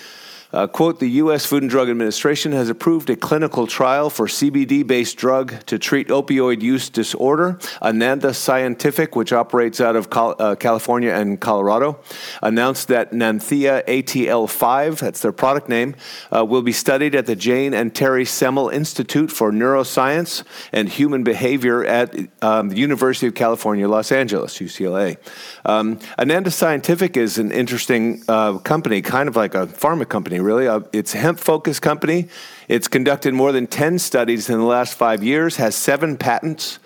[0.56, 1.46] Uh, quote, the U.S.
[1.46, 6.08] Food and Drug Administration has approved a clinical trial for CBD based drug to treat
[6.08, 7.60] opioid use disorder.
[7.82, 12.00] Ananda Scientific, which operates out of Col- uh, California and Colorado,
[12.42, 15.94] announced that Nantheia ATL5, that's their product name,
[16.34, 21.26] uh, will be studied at the Jane and Terry Semel Institute for Neuroscience and Human
[21.26, 25.18] Behavior at um, the University of California, Los Angeles, UCLA.
[25.66, 30.68] Um, Ananda Scientific is an interesting uh, company, kind of like a pharma company really.
[30.68, 32.30] Uh, it's hemp focused company.
[32.68, 36.80] It's conducted more than 10 studies in the last five years, has seven patents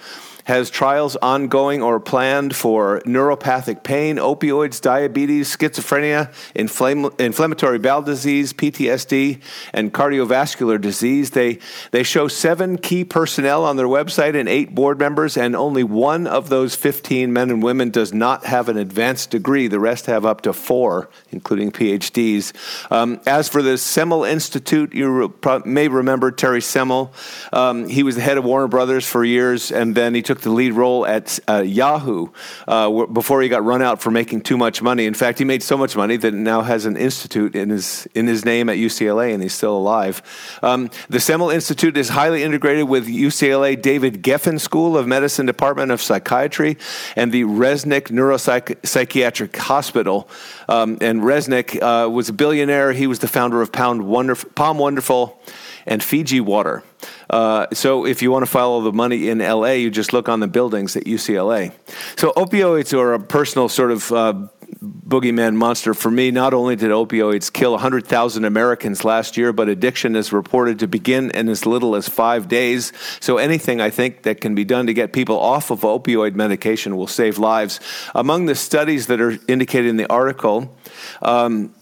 [0.50, 9.40] has trials ongoing or planned for neuropathic pain, opioids, diabetes, schizophrenia, inflammatory bowel disease, PTSD,
[9.74, 11.30] and cardiovascular disease.
[11.30, 11.60] They,
[11.92, 16.26] they show seven key personnel on their website and eight board members, and only one
[16.26, 19.68] of those 15 men and women does not have an advanced degree.
[19.68, 22.54] The rest have up to four, including PhDs.
[22.92, 25.32] Um, as for the Semel Institute, you
[25.64, 27.14] may remember Terry Semel.
[27.54, 30.44] Um, he was the head of Warner Brothers for years, and then he took took
[30.44, 32.28] the lead role at uh, Yahoo
[32.68, 35.06] uh, before he got run out for making too much money.
[35.06, 38.28] In fact, he made so much money that now has an institute in his in
[38.28, 40.22] his name at UCLA, and he's still alive.
[40.64, 45.92] Um, the Semel Institute is highly integrated with UCLA David Geffen School of Medicine Department
[45.92, 46.78] of Psychiatry
[47.16, 50.30] and the Resnick Neuropsychiatric Hospital.
[50.68, 52.94] Um, and Resnick uh, was a billionaire.
[52.94, 55.40] He was the founder of Pound Wonderf- POM Wonderful
[55.86, 56.84] and Fiji Water.
[57.30, 60.40] Uh, so if you want to follow the money in LA, you just look on
[60.40, 61.72] the buildings at UCLA.
[62.16, 64.34] So opioids are a personal sort of uh,
[64.82, 66.32] boogeyman monster for me.
[66.32, 71.32] Not only did opioids kill 100,000 Americans last year, but addiction is reported to begin
[71.32, 72.94] in as little as five days.
[73.20, 76.98] So anything I think that can be done to get people off of opioid medication
[76.98, 77.80] will save lives.
[78.16, 80.76] Among the studies that are indicated in the article,
[81.22, 81.74] um,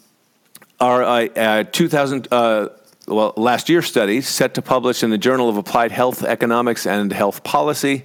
[0.79, 2.67] are uh, 2000 uh,
[3.07, 7.13] well, last year's study, set to publish in the Journal of Applied Health Economics and
[7.13, 8.03] Health Policy,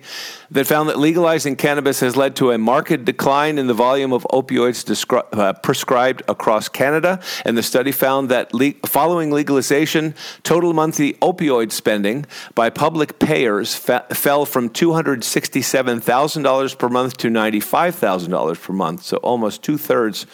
[0.53, 4.25] that found that legalizing cannabis has led to a marked decline in the volume of
[4.31, 7.19] opioids descri- uh, prescribed across Canada.
[7.45, 12.25] And the study found that le- following legalization, total monthly opioid spending
[12.55, 19.65] by public payers fa- fell from $267,000 per month to $95,000 per month, so almost
[19.65, 20.27] two thirds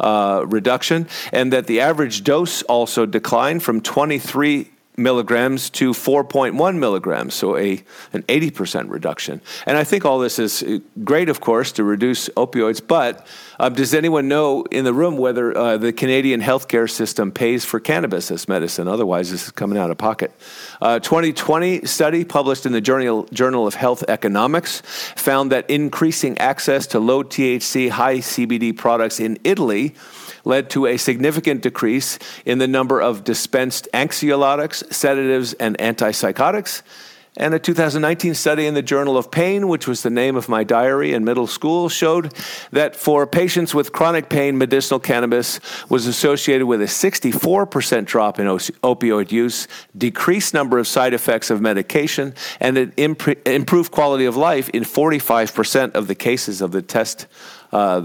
[0.00, 7.34] uh, reduction, and that the average dose also declined from 23 milligrams to 4.1 milligrams,
[7.34, 7.82] so a
[8.12, 9.40] an 80% reduction.
[9.66, 12.82] And I think all this is great, of course, to reduce opioids.
[12.86, 13.26] But
[13.58, 17.80] uh, does anyone know in the room whether uh, the Canadian healthcare system pays for
[17.80, 18.88] cannabis as medicine?
[18.88, 20.32] Otherwise, this is coming out of pocket.
[20.80, 24.82] Uh, 2020 study published in the Journal Journal of Health Economics
[25.16, 29.94] found that increasing access to low THC, high CBD products in Italy
[30.48, 36.82] led to a significant decrease in the number of dispensed anxiolytics, sedatives, and antipsychotics.
[37.36, 40.64] And a 2019 study in the Journal of Pain, which was the name of my
[40.64, 42.32] diary in middle school, showed
[42.72, 48.46] that for patients with chronic pain, medicinal cannabis was associated with a 64% drop in
[48.46, 54.68] opioid use, decreased number of side effects of medication, and an improved quality of life
[54.70, 57.26] in 45% of the cases of the test.
[57.70, 58.00] Uh,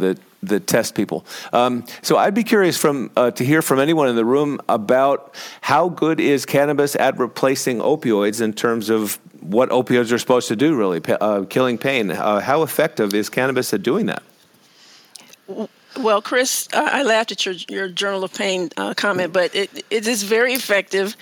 [0.48, 1.26] the test people.
[1.52, 5.36] Um, so I'd be curious from uh, to hear from anyone in the room about
[5.62, 10.56] how good is cannabis at replacing opioids in terms of what opioids are supposed to
[10.56, 12.12] do, really, uh, killing pain.
[12.12, 14.24] Uh, how effective is cannabis at doing that?
[16.00, 20.08] Well, Chris, I laughed at your, your Journal of Pain uh, comment, but it, it
[20.08, 21.16] is very effective.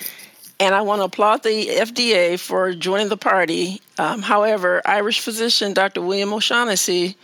[0.60, 3.82] And I want to applaud the FDA for joining the party.
[3.98, 6.02] Um, however, Irish physician Dr.
[6.02, 7.18] William O'Shaughnessy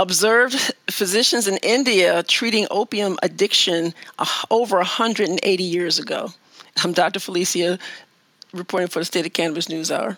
[0.00, 6.32] observed physicians in India treating opium addiction uh, over 180 years ago.
[6.82, 7.20] I'm Dr.
[7.20, 7.78] Felicia,
[8.54, 10.16] reporting for the State of Cannabis News Hour.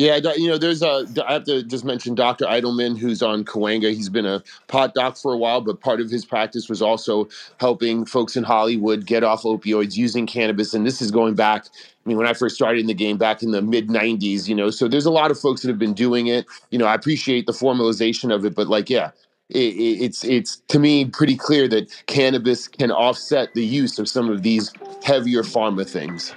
[0.00, 1.06] Yeah, you know, there's a.
[1.26, 2.46] I have to just mention Dr.
[2.46, 3.92] Eidelman, who's on Cahuenga.
[3.92, 7.28] He's been a pot doc for a while, but part of his practice was also
[7.58, 10.72] helping folks in Hollywood get off opioids using cannabis.
[10.72, 11.66] And this is going back.
[11.66, 14.54] I mean, when I first started in the game back in the mid '90s, you
[14.54, 16.46] know, so there's a lot of folks that have been doing it.
[16.70, 19.10] You know, I appreciate the formalization of it, but like, yeah,
[19.50, 24.30] it, it's it's to me pretty clear that cannabis can offset the use of some
[24.30, 24.72] of these
[25.04, 26.34] heavier pharma things.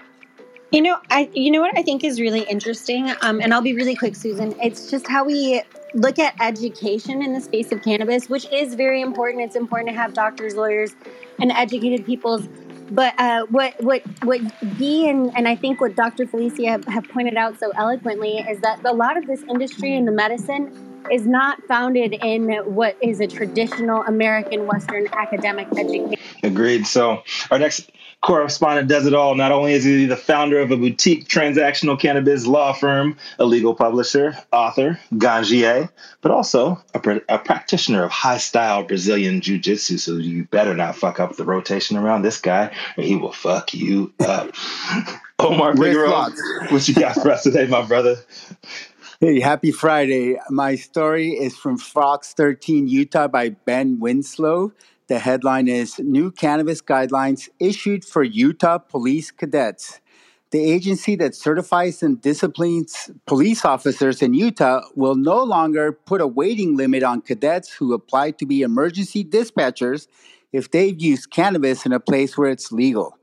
[0.73, 3.75] You know, I you know what I think is really interesting, um, and I'll be
[3.75, 4.55] really quick, Susan.
[4.59, 5.61] It's just how we
[5.93, 9.43] look at education in the space of cannabis, which is very important.
[9.43, 10.95] It's important to have doctors, lawyers,
[11.39, 12.47] and educated people's.
[12.89, 14.41] But uh, what what what
[14.79, 16.25] Guy and, and I think what Dr.
[16.25, 20.07] Felicia have, have pointed out so eloquently is that a lot of this industry and
[20.07, 26.15] the medicine is not founded in what is a traditional American Western academic education.
[26.43, 26.87] Agreed.
[26.87, 27.89] So our next
[28.23, 29.35] correspondent does it all.
[29.35, 33.75] Not only is he the founder of a boutique transactional cannabis law firm, a legal
[33.75, 35.89] publisher, author, ganjier,
[36.21, 39.97] but also a, a practitioner of high style Brazilian jiu jitsu.
[39.97, 43.73] So you better not fuck up the rotation around this guy, or he will fuck
[43.73, 44.51] you up.
[45.39, 46.31] Omar Figueroa,
[46.69, 48.15] what you got for us today, my brother?
[49.23, 50.37] Hey, happy Friday.
[50.49, 54.73] My story is from Fox 13 Utah by Ben Winslow.
[55.07, 60.01] The headline is New Cannabis Guidelines Issued for Utah Police Cadets.
[60.51, 66.27] The agency that certifies and disciplines police officers in Utah will no longer put a
[66.27, 70.07] waiting limit on cadets who apply to be emergency dispatchers
[70.51, 73.17] if they've used cannabis in a place where it's legal.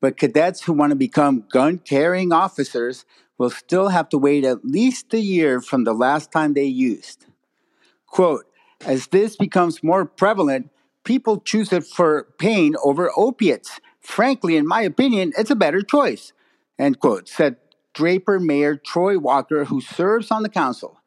[0.00, 3.04] But cadets who want to become gun carrying officers
[3.38, 7.26] will still have to wait at least a year from the last time they used.
[8.06, 8.46] Quote,
[8.86, 10.70] as this becomes more prevalent,
[11.04, 13.80] people choose it for pain over opiates.
[14.00, 16.32] Frankly, in my opinion, it's a better choice.
[16.78, 17.56] End quote, said
[17.94, 21.00] Draper Mayor Troy Walker, who serves on the council.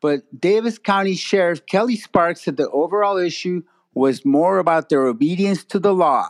[0.00, 3.62] But Davis County Sheriff Kelly Sparks said the overall issue
[3.94, 6.28] was more about their obedience to the law.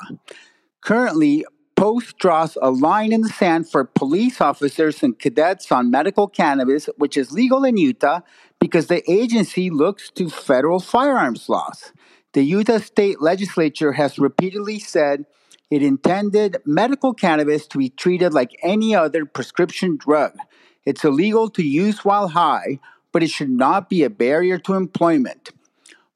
[0.80, 1.44] Currently,
[1.76, 6.88] Post draws a line in the sand for police officers and cadets on medical cannabis,
[6.98, 8.20] which is legal in Utah,
[8.60, 11.92] because the agency looks to federal firearms laws.
[12.32, 15.26] The Utah State Legislature has repeatedly said
[15.70, 20.36] it intended medical cannabis to be treated like any other prescription drug.
[20.86, 22.78] It's illegal to use while high,
[23.12, 25.50] but it should not be a barrier to employment.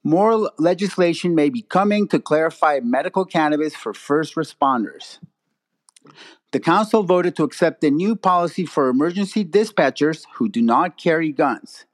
[0.05, 5.19] More legislation may be coming to clarify medical cannabis for first responders.
[6.53, 11.33] The council voted to accept a new policy for emergency dispatchers who do not carry
[11.33, 11.85] guns.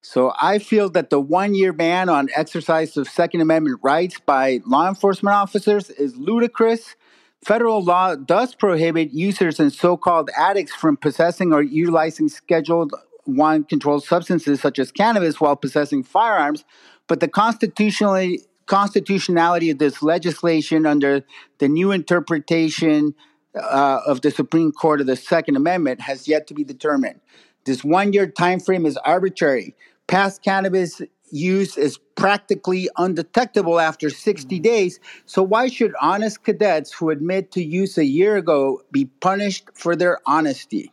[0.00, 4.60] So I feel that the one year ban on exercise of Second Amendment rights by
[4.66, 6.96] law enforcement officers is ludicrous.
[7.44, 12.92] Federal law does prohibit users and so called addicts from possessing or utilizing scheduled
[13.24, 16.64] one controlled substances such as cannabis while possessing firearms,
[17.06, 21.22] but the constitutionality of this legislation under
[21.58, 23.14] the new interpretation
[23.54, 27.20] uh, of the Supreme Court of the Second Amendment has yet to be determined.
[27.64, 29.74] This one year time frame is arbitrary.
[30.06, 35.00] Past cannabis use is practically undetectable after 60 days.
[35.26, 39.94] So, why should honest cadets who admit to use a year ago be punished for
[39.94, 40.92] their honesty?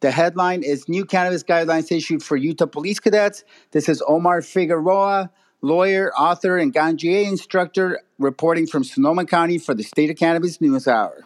[0.00, 3.44] The headline is New Cannabis Guidelines Issued for Utah Police Cadets.
[3.72, 5.30] This is Omar Figueroa,
[5.60, 10.88] lawyer, author, and Ganjier instructor, reporting from Sonoma County for the State of Cannabis News
[10.88, 11.24] Hour.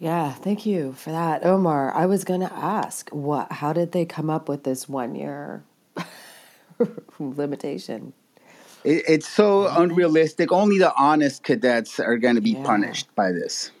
[0.00, 1.92] Yeah, thank you for that, Omar.
[1.94, 3.52] I was going to ask, what?
[3.52, 5.62] How did they come up with this one year
[7.18, 8.14] limitation?
[8.82, 10.52] It, it's so unrealistic.
[10.52, 12.64] Only the honest cadets are going to be Yeah.
[12.64, 13.72] punished by this.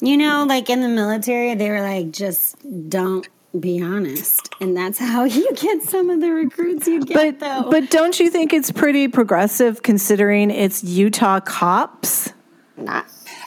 [0.00, 2.56] You know, like in the military, they were like, just
[2.88, 3.28] don't
[3.60, 4.48] be honest.
[4.58, 7.68] And that's how you get some of the recruits you get, though.
[7.70, 12.32] But don't you think it's pretty progressive considering it's Utah cops?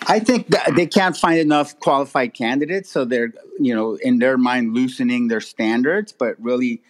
[0.08, 4.38] I think that they can't find enough qualified candidates, so they're you know in their
[4.38, 6.82] mind loosening their standards, but really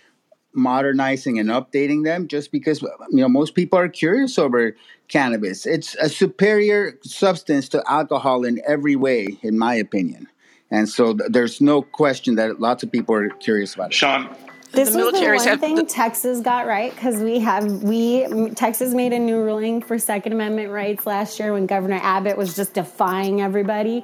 [0.54, 2.28] modernizing and updating them.
[2.28, 4.76] Just because you know most people are curious over
[5.08, 10.28] cannabis, it's a superior substance to alcohol in every way, in my opinion,
[10.70, 13.94] and so th- there's no question that lots of people are curious about it.
[13.94, 14.30] Shaun,
[14.78, 18.28] This The was the one have thing the- Texas got right because we have we
[18.56, 22.56] Texas made a new ruling for Second Amendment rights last year when Governor Abbott was
[22.56, 24.04] just defying everybody,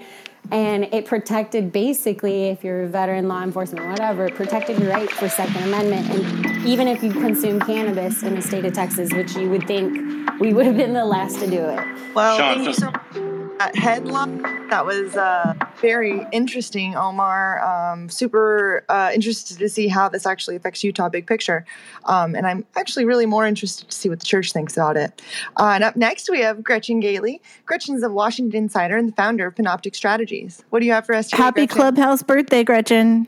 [0.51, 5.09] and it protected basically if you're a veteran, law enforcement, whatever, it protected your right
[5.11, 9.35] for Second Amendment, and even if you consume cannabis in the state of Texas, which
[9.35, 9.93] you would think
[10.39, 11.85] we would have been the last to do it.
[12.15, 13.21] Well, Shaun, thank you so- so
[13.59, 14.41] that headline.
[14.69, 17.63] That was uh, very interesting, Omar.
[17.63, 21.65] Um, super uh, interested to see how this actually affects Utah big picture.
[22.05, 25.21] Um, and I'm actually really more interested to see what the church thinks about it.
[25.57, 27.41] Uh, and up next, we have Gretchen Gailey.
[27.65, 30.63] Gretchen's a Washington Insider and the founder of Panoptic Strategies.
[30.69, 31.77] What do you have for us today, Happy Gretchen?
[31.95, 33.27] Clubhouse birthday, Gretchen.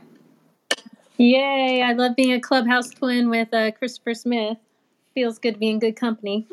[1.17, 1.81] Yay!
[1.81, 4.57] I love being a clubhouse twin with uh, Christopher Smith.
[5.13, 6.45] Feels good to be in good company.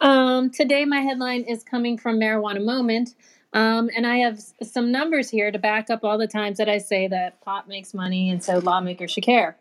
[0.00, 3.14] Um, today, my headline is coming from Marijuana Moment,
[3.52, 6.78] um, and I have some numbers here to back up all the times that I
[6.78, 9.56] say that pot makes money, and so lawmakers should care.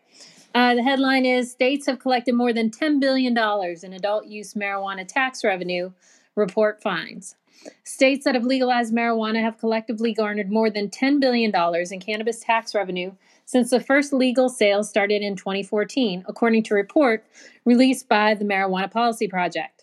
[0.54, 3.36] Uh, the headline is States have collected more than $10 billion
[3.84, 5.92] in adult use marijuana tax revenue,
[6.36, 7.36] report finds.
[7.84, 11.52] States that have legalized marijuana have collectively garnered more than $10 billion
[11.92, 13.12] in cannabis tax revenue
[13.46, 17.26] since the first legal sales started in 2014, according to a report
[17.66, 19.77] released by the Marijuana Policy Project.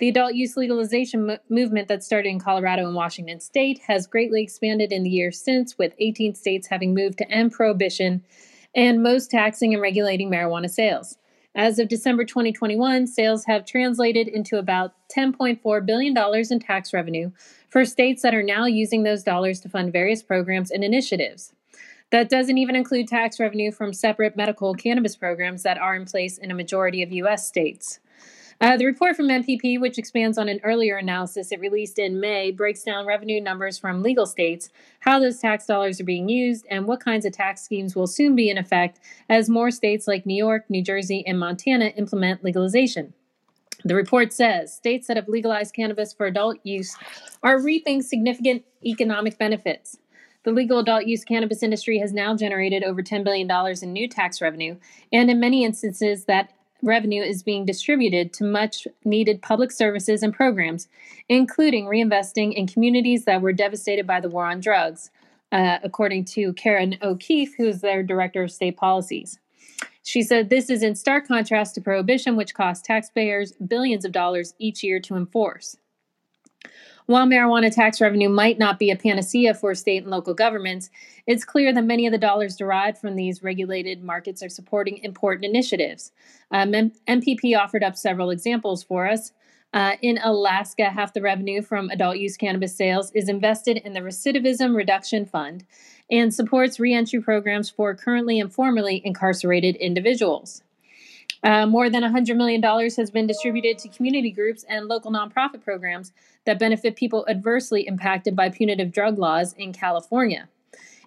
[0.00, 4.42] The adult use legalization mo- movement that started in Colorado and Washington state has greatly
[4.42, 8.24] expanded in the years since, with 18 states having moved to end prohibition
[8.74, 11.16] and most taxing and regulating marijuana sales.
[11.54, 16.16] As of December 2021, sales have translated into about $10.4 billion
[16.50, 17.30] in tax revenue
[17.68, 21.52] for states that are now using those dollars to fund various programs and initiatives.
[22.10, 26.38] That doesn't even include tax revenue from separate medical cannabis programs that are in place
[26.38, 27.46] in a majority of U.S.
[27.46, 28.00] states.
[28.60, 32.50] Uh, the report from MPP, which expands on an earlier analysis it released in May,
[32.50, 36.86] breaks down revenue numbers from legal states, how those tax dollars are being used, and
[36.86, 40.36] what kinds of tax schemes will soon be in effect as more states like New
[40.36, 43.12] York, New Jersey, and Montana implement legalization.
[43.84, 46.96] The report says states that have legalized cannabis for adult use
[47.42, 49.98] are reaping significant economic benefits.
[50.44, 53.50] The legal adult use cannabis industry has now generated over $10 billion
[53.82, 54.76] in new tax revenue,
[55.12, 56.50] and in many instances, that
[56.84, 60.88] revenue is being distributed to much needed public services and programs,
[61.28, 65.10] including reinvesting in communities that were devastated by the war on drugs,
[65.52, 69.38] uh, according to Karen O'Keefe, who is their director of state policies.
[70.02, 74.54] She said this is in stark contrast to prohibition, which cost taxpayers billions of dollars
[74.58, 75.76] each year to enforce.
[77.06, 80.88] While marijuana tax revenue might not be a panacea for state and local governments,
[81.26, 85.44] it's clear that many of the dollars derived from these regulated markets are supporting important
[85.44, 86.12] initiatives.
[86.50, 89.32] Um, MPP offered up several examples for us.
[89.74, 94.00] Uh, in Alaska, half the revenue from adult use cannabis sales is invested in the
[94.00, 95.64] Recidivism Reduction Fund
[96.10, 100.62] and supports reentry programs for currently and formerly incarcerated individuals.
[101.44, 106.10] Uh, more than $100 million has been distributed to community groups and local nonprofit programs
[106.46, 110.48] that benefit people adversely impacted by punitive drug laws in California.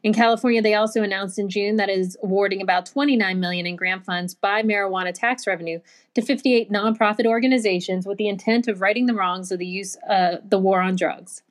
[0.04, 3.76] In California, they also announced in June that it is awarding about 29 million in
[3.76, 5.80] grant funds by marijuana tax revenue
[6.14, 10.38] to 58 nonprofit organizations with the intent of righting the wrongs of the use uh,
[10.48, 11.42] the war on drugs.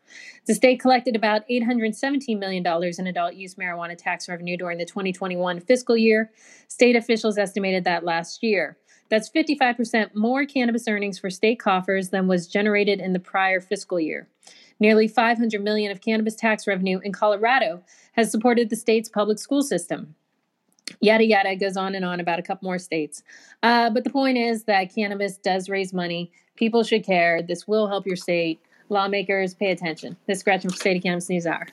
[0.47, 5.61] The state collected about $817 million in adult use marijuana tax revenue during the 2021
[5.61, 6.31] fiscal year.
[6.69, 8.77] State officials estimated that last year.
[9.09, 14.01] That's 55% more cannabis earnings for state coffers than was generated in the prior fiscal
[14.01, 14.29] year.
[14.81, 17.83] Nearly 500 million of cannabis tax revenue in Colorado
[18.13, 20.15] has supported the state's public school system.
[21.01, 23.23] Yada yada goes on and on about a couple more states.
[23.63, 26.31] Uh, but the point is that cannabis does raise money.
[26.57, 27.43] People should care.
[27.43, 28.61] This will help your state.
[28.89, 30.17] Lawmakers, pay attention.
[30.27, 31.67] This is Gretchen for State of Cannabis News Hour.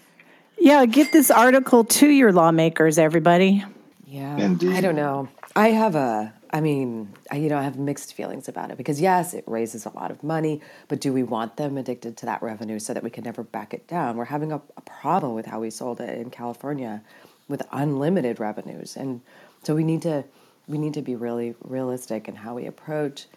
[0.58, 3.64] Yeah, get this article to your lawmakers, everybody.
[4.06, 4.38] Yeah.
[4.38, 4.76] Indeed.
[4.76, 5.28] I don't know.
[5.56, 9.02] I have a, I mean, I, you know, I have mixed feelings about it because
[9.02, 12.42] yes, it raises a lot of money, but do we want them addicted to that
[12.42, 14.18] revenue so that we can never back it down?
[14.18, 17.02] We're having a, a problem with how we sold it in California
[17.48, 18.96] with unlimited revenues.
[18.96, 19.22] And
[19.64, 20.24] so we need to,
[20.68, 23.28] we need to be really realistic in how we approach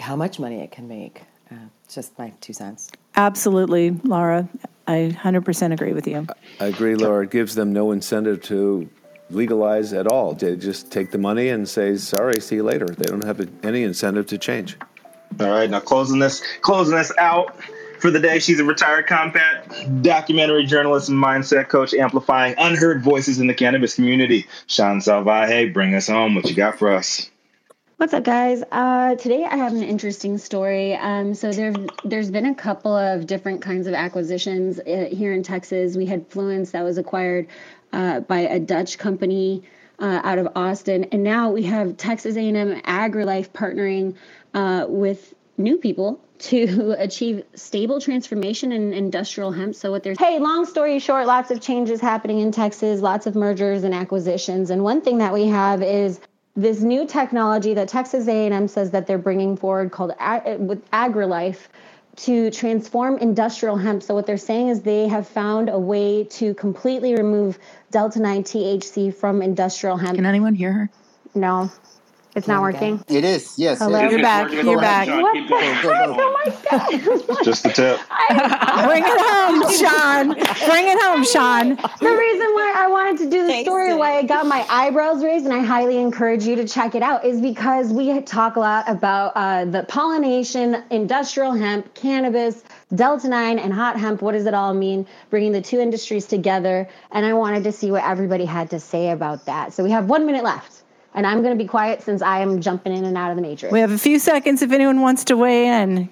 [0.00, 1.22] how much money it can make.
[1.52, 1.56] Uh,
[1.88, 2.90] just my two cents.
[3.16, 4.48] Absolutely, Laura.
[4.86, 6.26] I 100% agree with you.
[6.60, 7.24] I agree, Laura.
[7.24, 8.88] It gives them no incentive to
[9.30, 10.32] legalize at all.
[10.32, 12.86] They just take the money and say, sorry, see you later.
[12.86, 14.76] They don't have any incentive to change.
[15.40, 17.56] All right, now closing this, closing this out
[17.98, 18.38] for the day.
[18.38, 23.94] She's a retired combat documentary journalist and mindset coach, amplifying unheard voices in the cannabis
[23.94, 24.46] community.
[24.66, 26.34] Shaun Salvaje, bring us home.
[26.34, 27.30] What you got for us?
[27.98, 28.64] What's up, guys?
[28.72, 30.94] Uh, today I have an interesting story.
[30.94, 31.74] Um, so there,
[32.04, 35.96] there's been a couple of different kinds of acquisitions uh, here in Texas.
[35.96, 37.48] We had Fluence that was acquired
[37.92, 39.62] uh, by a Dutch company
[39.98, 44.16] uh, out of Austin, and now we have Texas A&M AgriLife partnering
[44.54, 49.76] uh, with new people to achieve stable transformation in industrial hemp.
[49.76, 53.36] So what there's hey, long story short, lots of changes happening in Texas, lots of
[53.36, 56.18] mergers and acquisitions, and one thing that we have is
[56.54, 61.68] this new technology that Texas A&M says that they're bringing forward called ag- with AgriLife
[62.14, 64.02] to transform industrial hemp.
[64.02, 67.58] So what they're saying is they have found a way to completely remove
[67.90, 70.16] delta 9 THC from industrial hemp.
[70.16, 70.90] Can anyone hear her?
[71.34, 71.70] No.
[72.34, 73.04] It's not working.
[73.08, 73.58] It is.
[73.58, 73.78] Yes.
[73.78, 73.98] Hello?
[73.98, 74.12] it is.
[74.12, 74.50] You're back.
[74.50, 75.08] You're back.
[75.08, 75.84] What the heck?
[75.84, 77.44] Oh my god.
[77.44, 78.00] Just the tip.
[78.86, 80.28] Bring it home, Shaun.
[80.66, 81.76] Bring it home, Shaun.
[82.00, 85.44] The reason why I wanted to do the story, why I got my eyebrows raised,
[85.44, 88.88] and I highly encourage you to check it out, is because we talk a lot
[88.88, 92.64] about uh, the pollination, industrial hemp, cannabis,
[92.94, 94.22] Delta 9, and hot hemp.
[94.22, 95.06] What does it all mean?
[95.28, 96.88] Bringing the two industries together.
[97.10, 99.74] And I wanted to see what everybody had to say about that.
[99.74, 100.81] So we have one minute left.
[101.14, 103.42] And I'm going to be quiet since I am jumping in and out of the
[103.42, 103.72] matrix.
[103.72, 106.08] We have a few seconds if anyone wants to weigh in.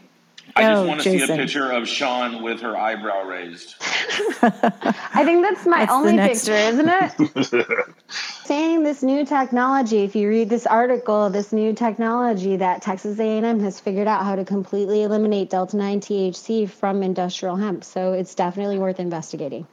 [0.57, 3.77] I just Go, want to see a picture of Shaun with her eyebrow raised.
[3.81, 7.87] I think that's my That's only next- picture, isn't it?
[8.45, 13.61] saying this new technology if you read this article this new technology that texas a&m
[13.61, 18.35] has figured out how to completely eliminate delta 9 thc from industrial hemp so it's
[18.35, 19.65] definitely worth investigating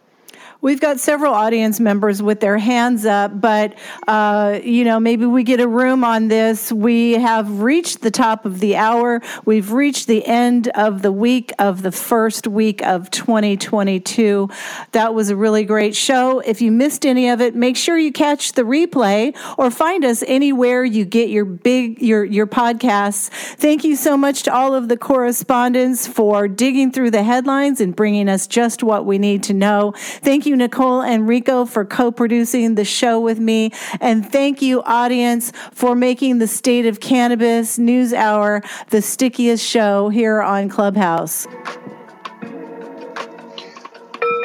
[0.60, 3.78] We've got several audience members with their hands up, but
[4.08, 6.72] uh, you know, maybe we get a room on this.
[6.72, 9.22] We have reached the top of the hour.
[9.46, 14.50] We've reached the end of the week of the first week of 2022.
[14.94, 16.40] That was a really great show.
[16.40, 20.24] If you missed any of it, make sure you catch the replay or find us
[20.26, 23.30] anywhere you get your big your your podcasts.
[23.30, 27.96] Thank you so much to all of the correspondents for digging through the headlines and
[27.96, 29.94] bringing us just what we need to know.
[29.98, 33.72] Thank you, Nichole and Rico, for co producing the show with me.
[34.00, 40.10] And thank you, audience, for making the State of Cannabis News Hour the stickiest show
[40.10, 41.48] here on Clubhouse.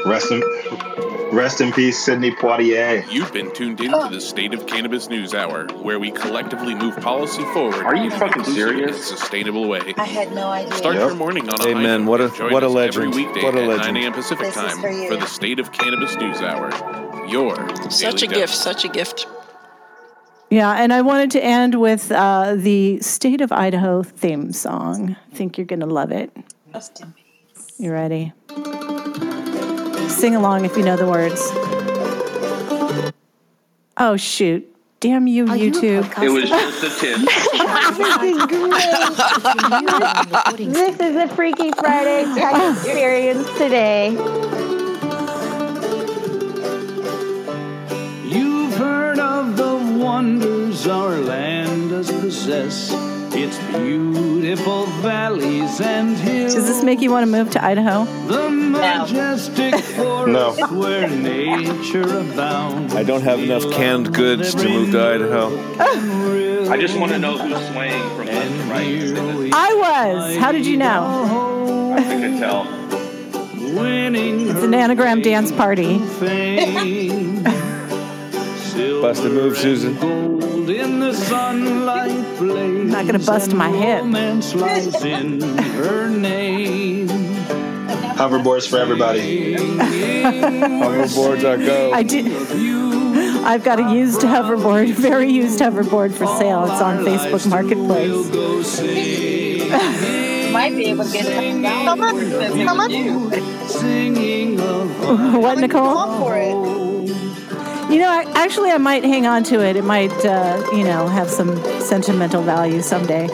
[0.05, 0.43] Rest in,
[1.33, 3.05] rest in peace, Sidney Poitier.
[3.11, 6.97] You've been tuned in to the State of Cannabis News Hour, where we collectively move
[6.97, 9.11] policy forward Are you in fucking inclusive serious?
[9.11, 9.95] and sustainable way.
[9.97, 10.75] I had no idea.
[10.75, 11.07] Start Yep.
[11.09, 11.85] your morning on a Amen.
[11.85, 13.05] high note What a- what a legend.
[13.13, 13.95] Every weekday What a at legend.
[13.95, 14.13] 9 a.m.
[14.13, 15.17] Pacific This time for you.
[15.17, 16.71] the State of Cannabis News Hour.
[17.29, 17.55] Your
[17.91, 18.61] Such a daily gift, dose.
[18.61, 19.27] such a gift.
[20.51, 25.17] Yeah, and I wanted to end with uh, the State of Idaho theme song.
[25.33, 26.31] I think you're going to love it.
[26.75, 27.73] Rest in peace.
[27.79, 28.33] You ready?
[30.13, 31.41] Sing along if you know the words.
[33.97, 34.69] Oh, shoot.
[35.01, 36.07] Damn you, YouTube.
[36.23, 37.19] It was just a tip.
[40.73, 44.11] this is a freaky friday tech experience today
[48.29, 52.93] You've heard of the wonders our land does possess.
[53.35, 56.55] Its beautiful valleys and hills.
[56.55, 58.05] Does this make you want to move to Idaho?
[58.27, 60.67] The majestic forest No.
[60.79, 62.95] where nature abounds.
[62.95, 65.49] I don't have enough canned goods to move to Idaho.
[66.71, 69.51] I just want to know who's swaying from left to right.
[69.55, 70.37] I was.
[70.37, 71.95] How did you know?
[71.97, 72.67] I could tell.
[73.75, 75.99] It's an anagram dance party.
[79.01, 79.97] Busted move, Susan.
[80.69, 82.91] In the sunlight blaze.
[82.91, 84.03] not gonna bust my hip.
[85.05, 87.09] In her name.
[88.17, 89.57] Hoverboards for everybody.
[89.57, 91.93] Hoverboards are go.
[91.93, 92.27] I did.
[93.45, 96.63] I've got a used hoverboard, very used hoverboard for sale.
[96.65, 98.13] It's on Facebook Marketplace.
[100.53, 101.65] Might be able to get it.
[101.65, 102.15] How much?
[102.67, 102.93] How much?
[103.69, 105.01] Singing of
[105.43, 106.92] what, Nichole?
[107.99, 108.27] Go for it.
[108.27, 109.77] You know, I, actually, I might hang on to it.
[109.77, 113.25] It might, uh, you know, have some sentimental value someday.
[113.25, 113.29] I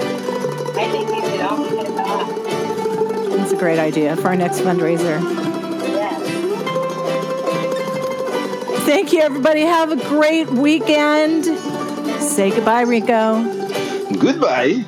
[0.90, 3.40] think you should all get that.
[3.40, 5.20] It's a great idea for our next fundraiser.
[5.88, 6.22] Yes.
[8.84, 9.62] Thank you, everybody.
[9.62, 11.44] Have a great weekend.
[12.20, 13.42] Say goodbye, Rico.
[14.18, 14.84] Goodbye.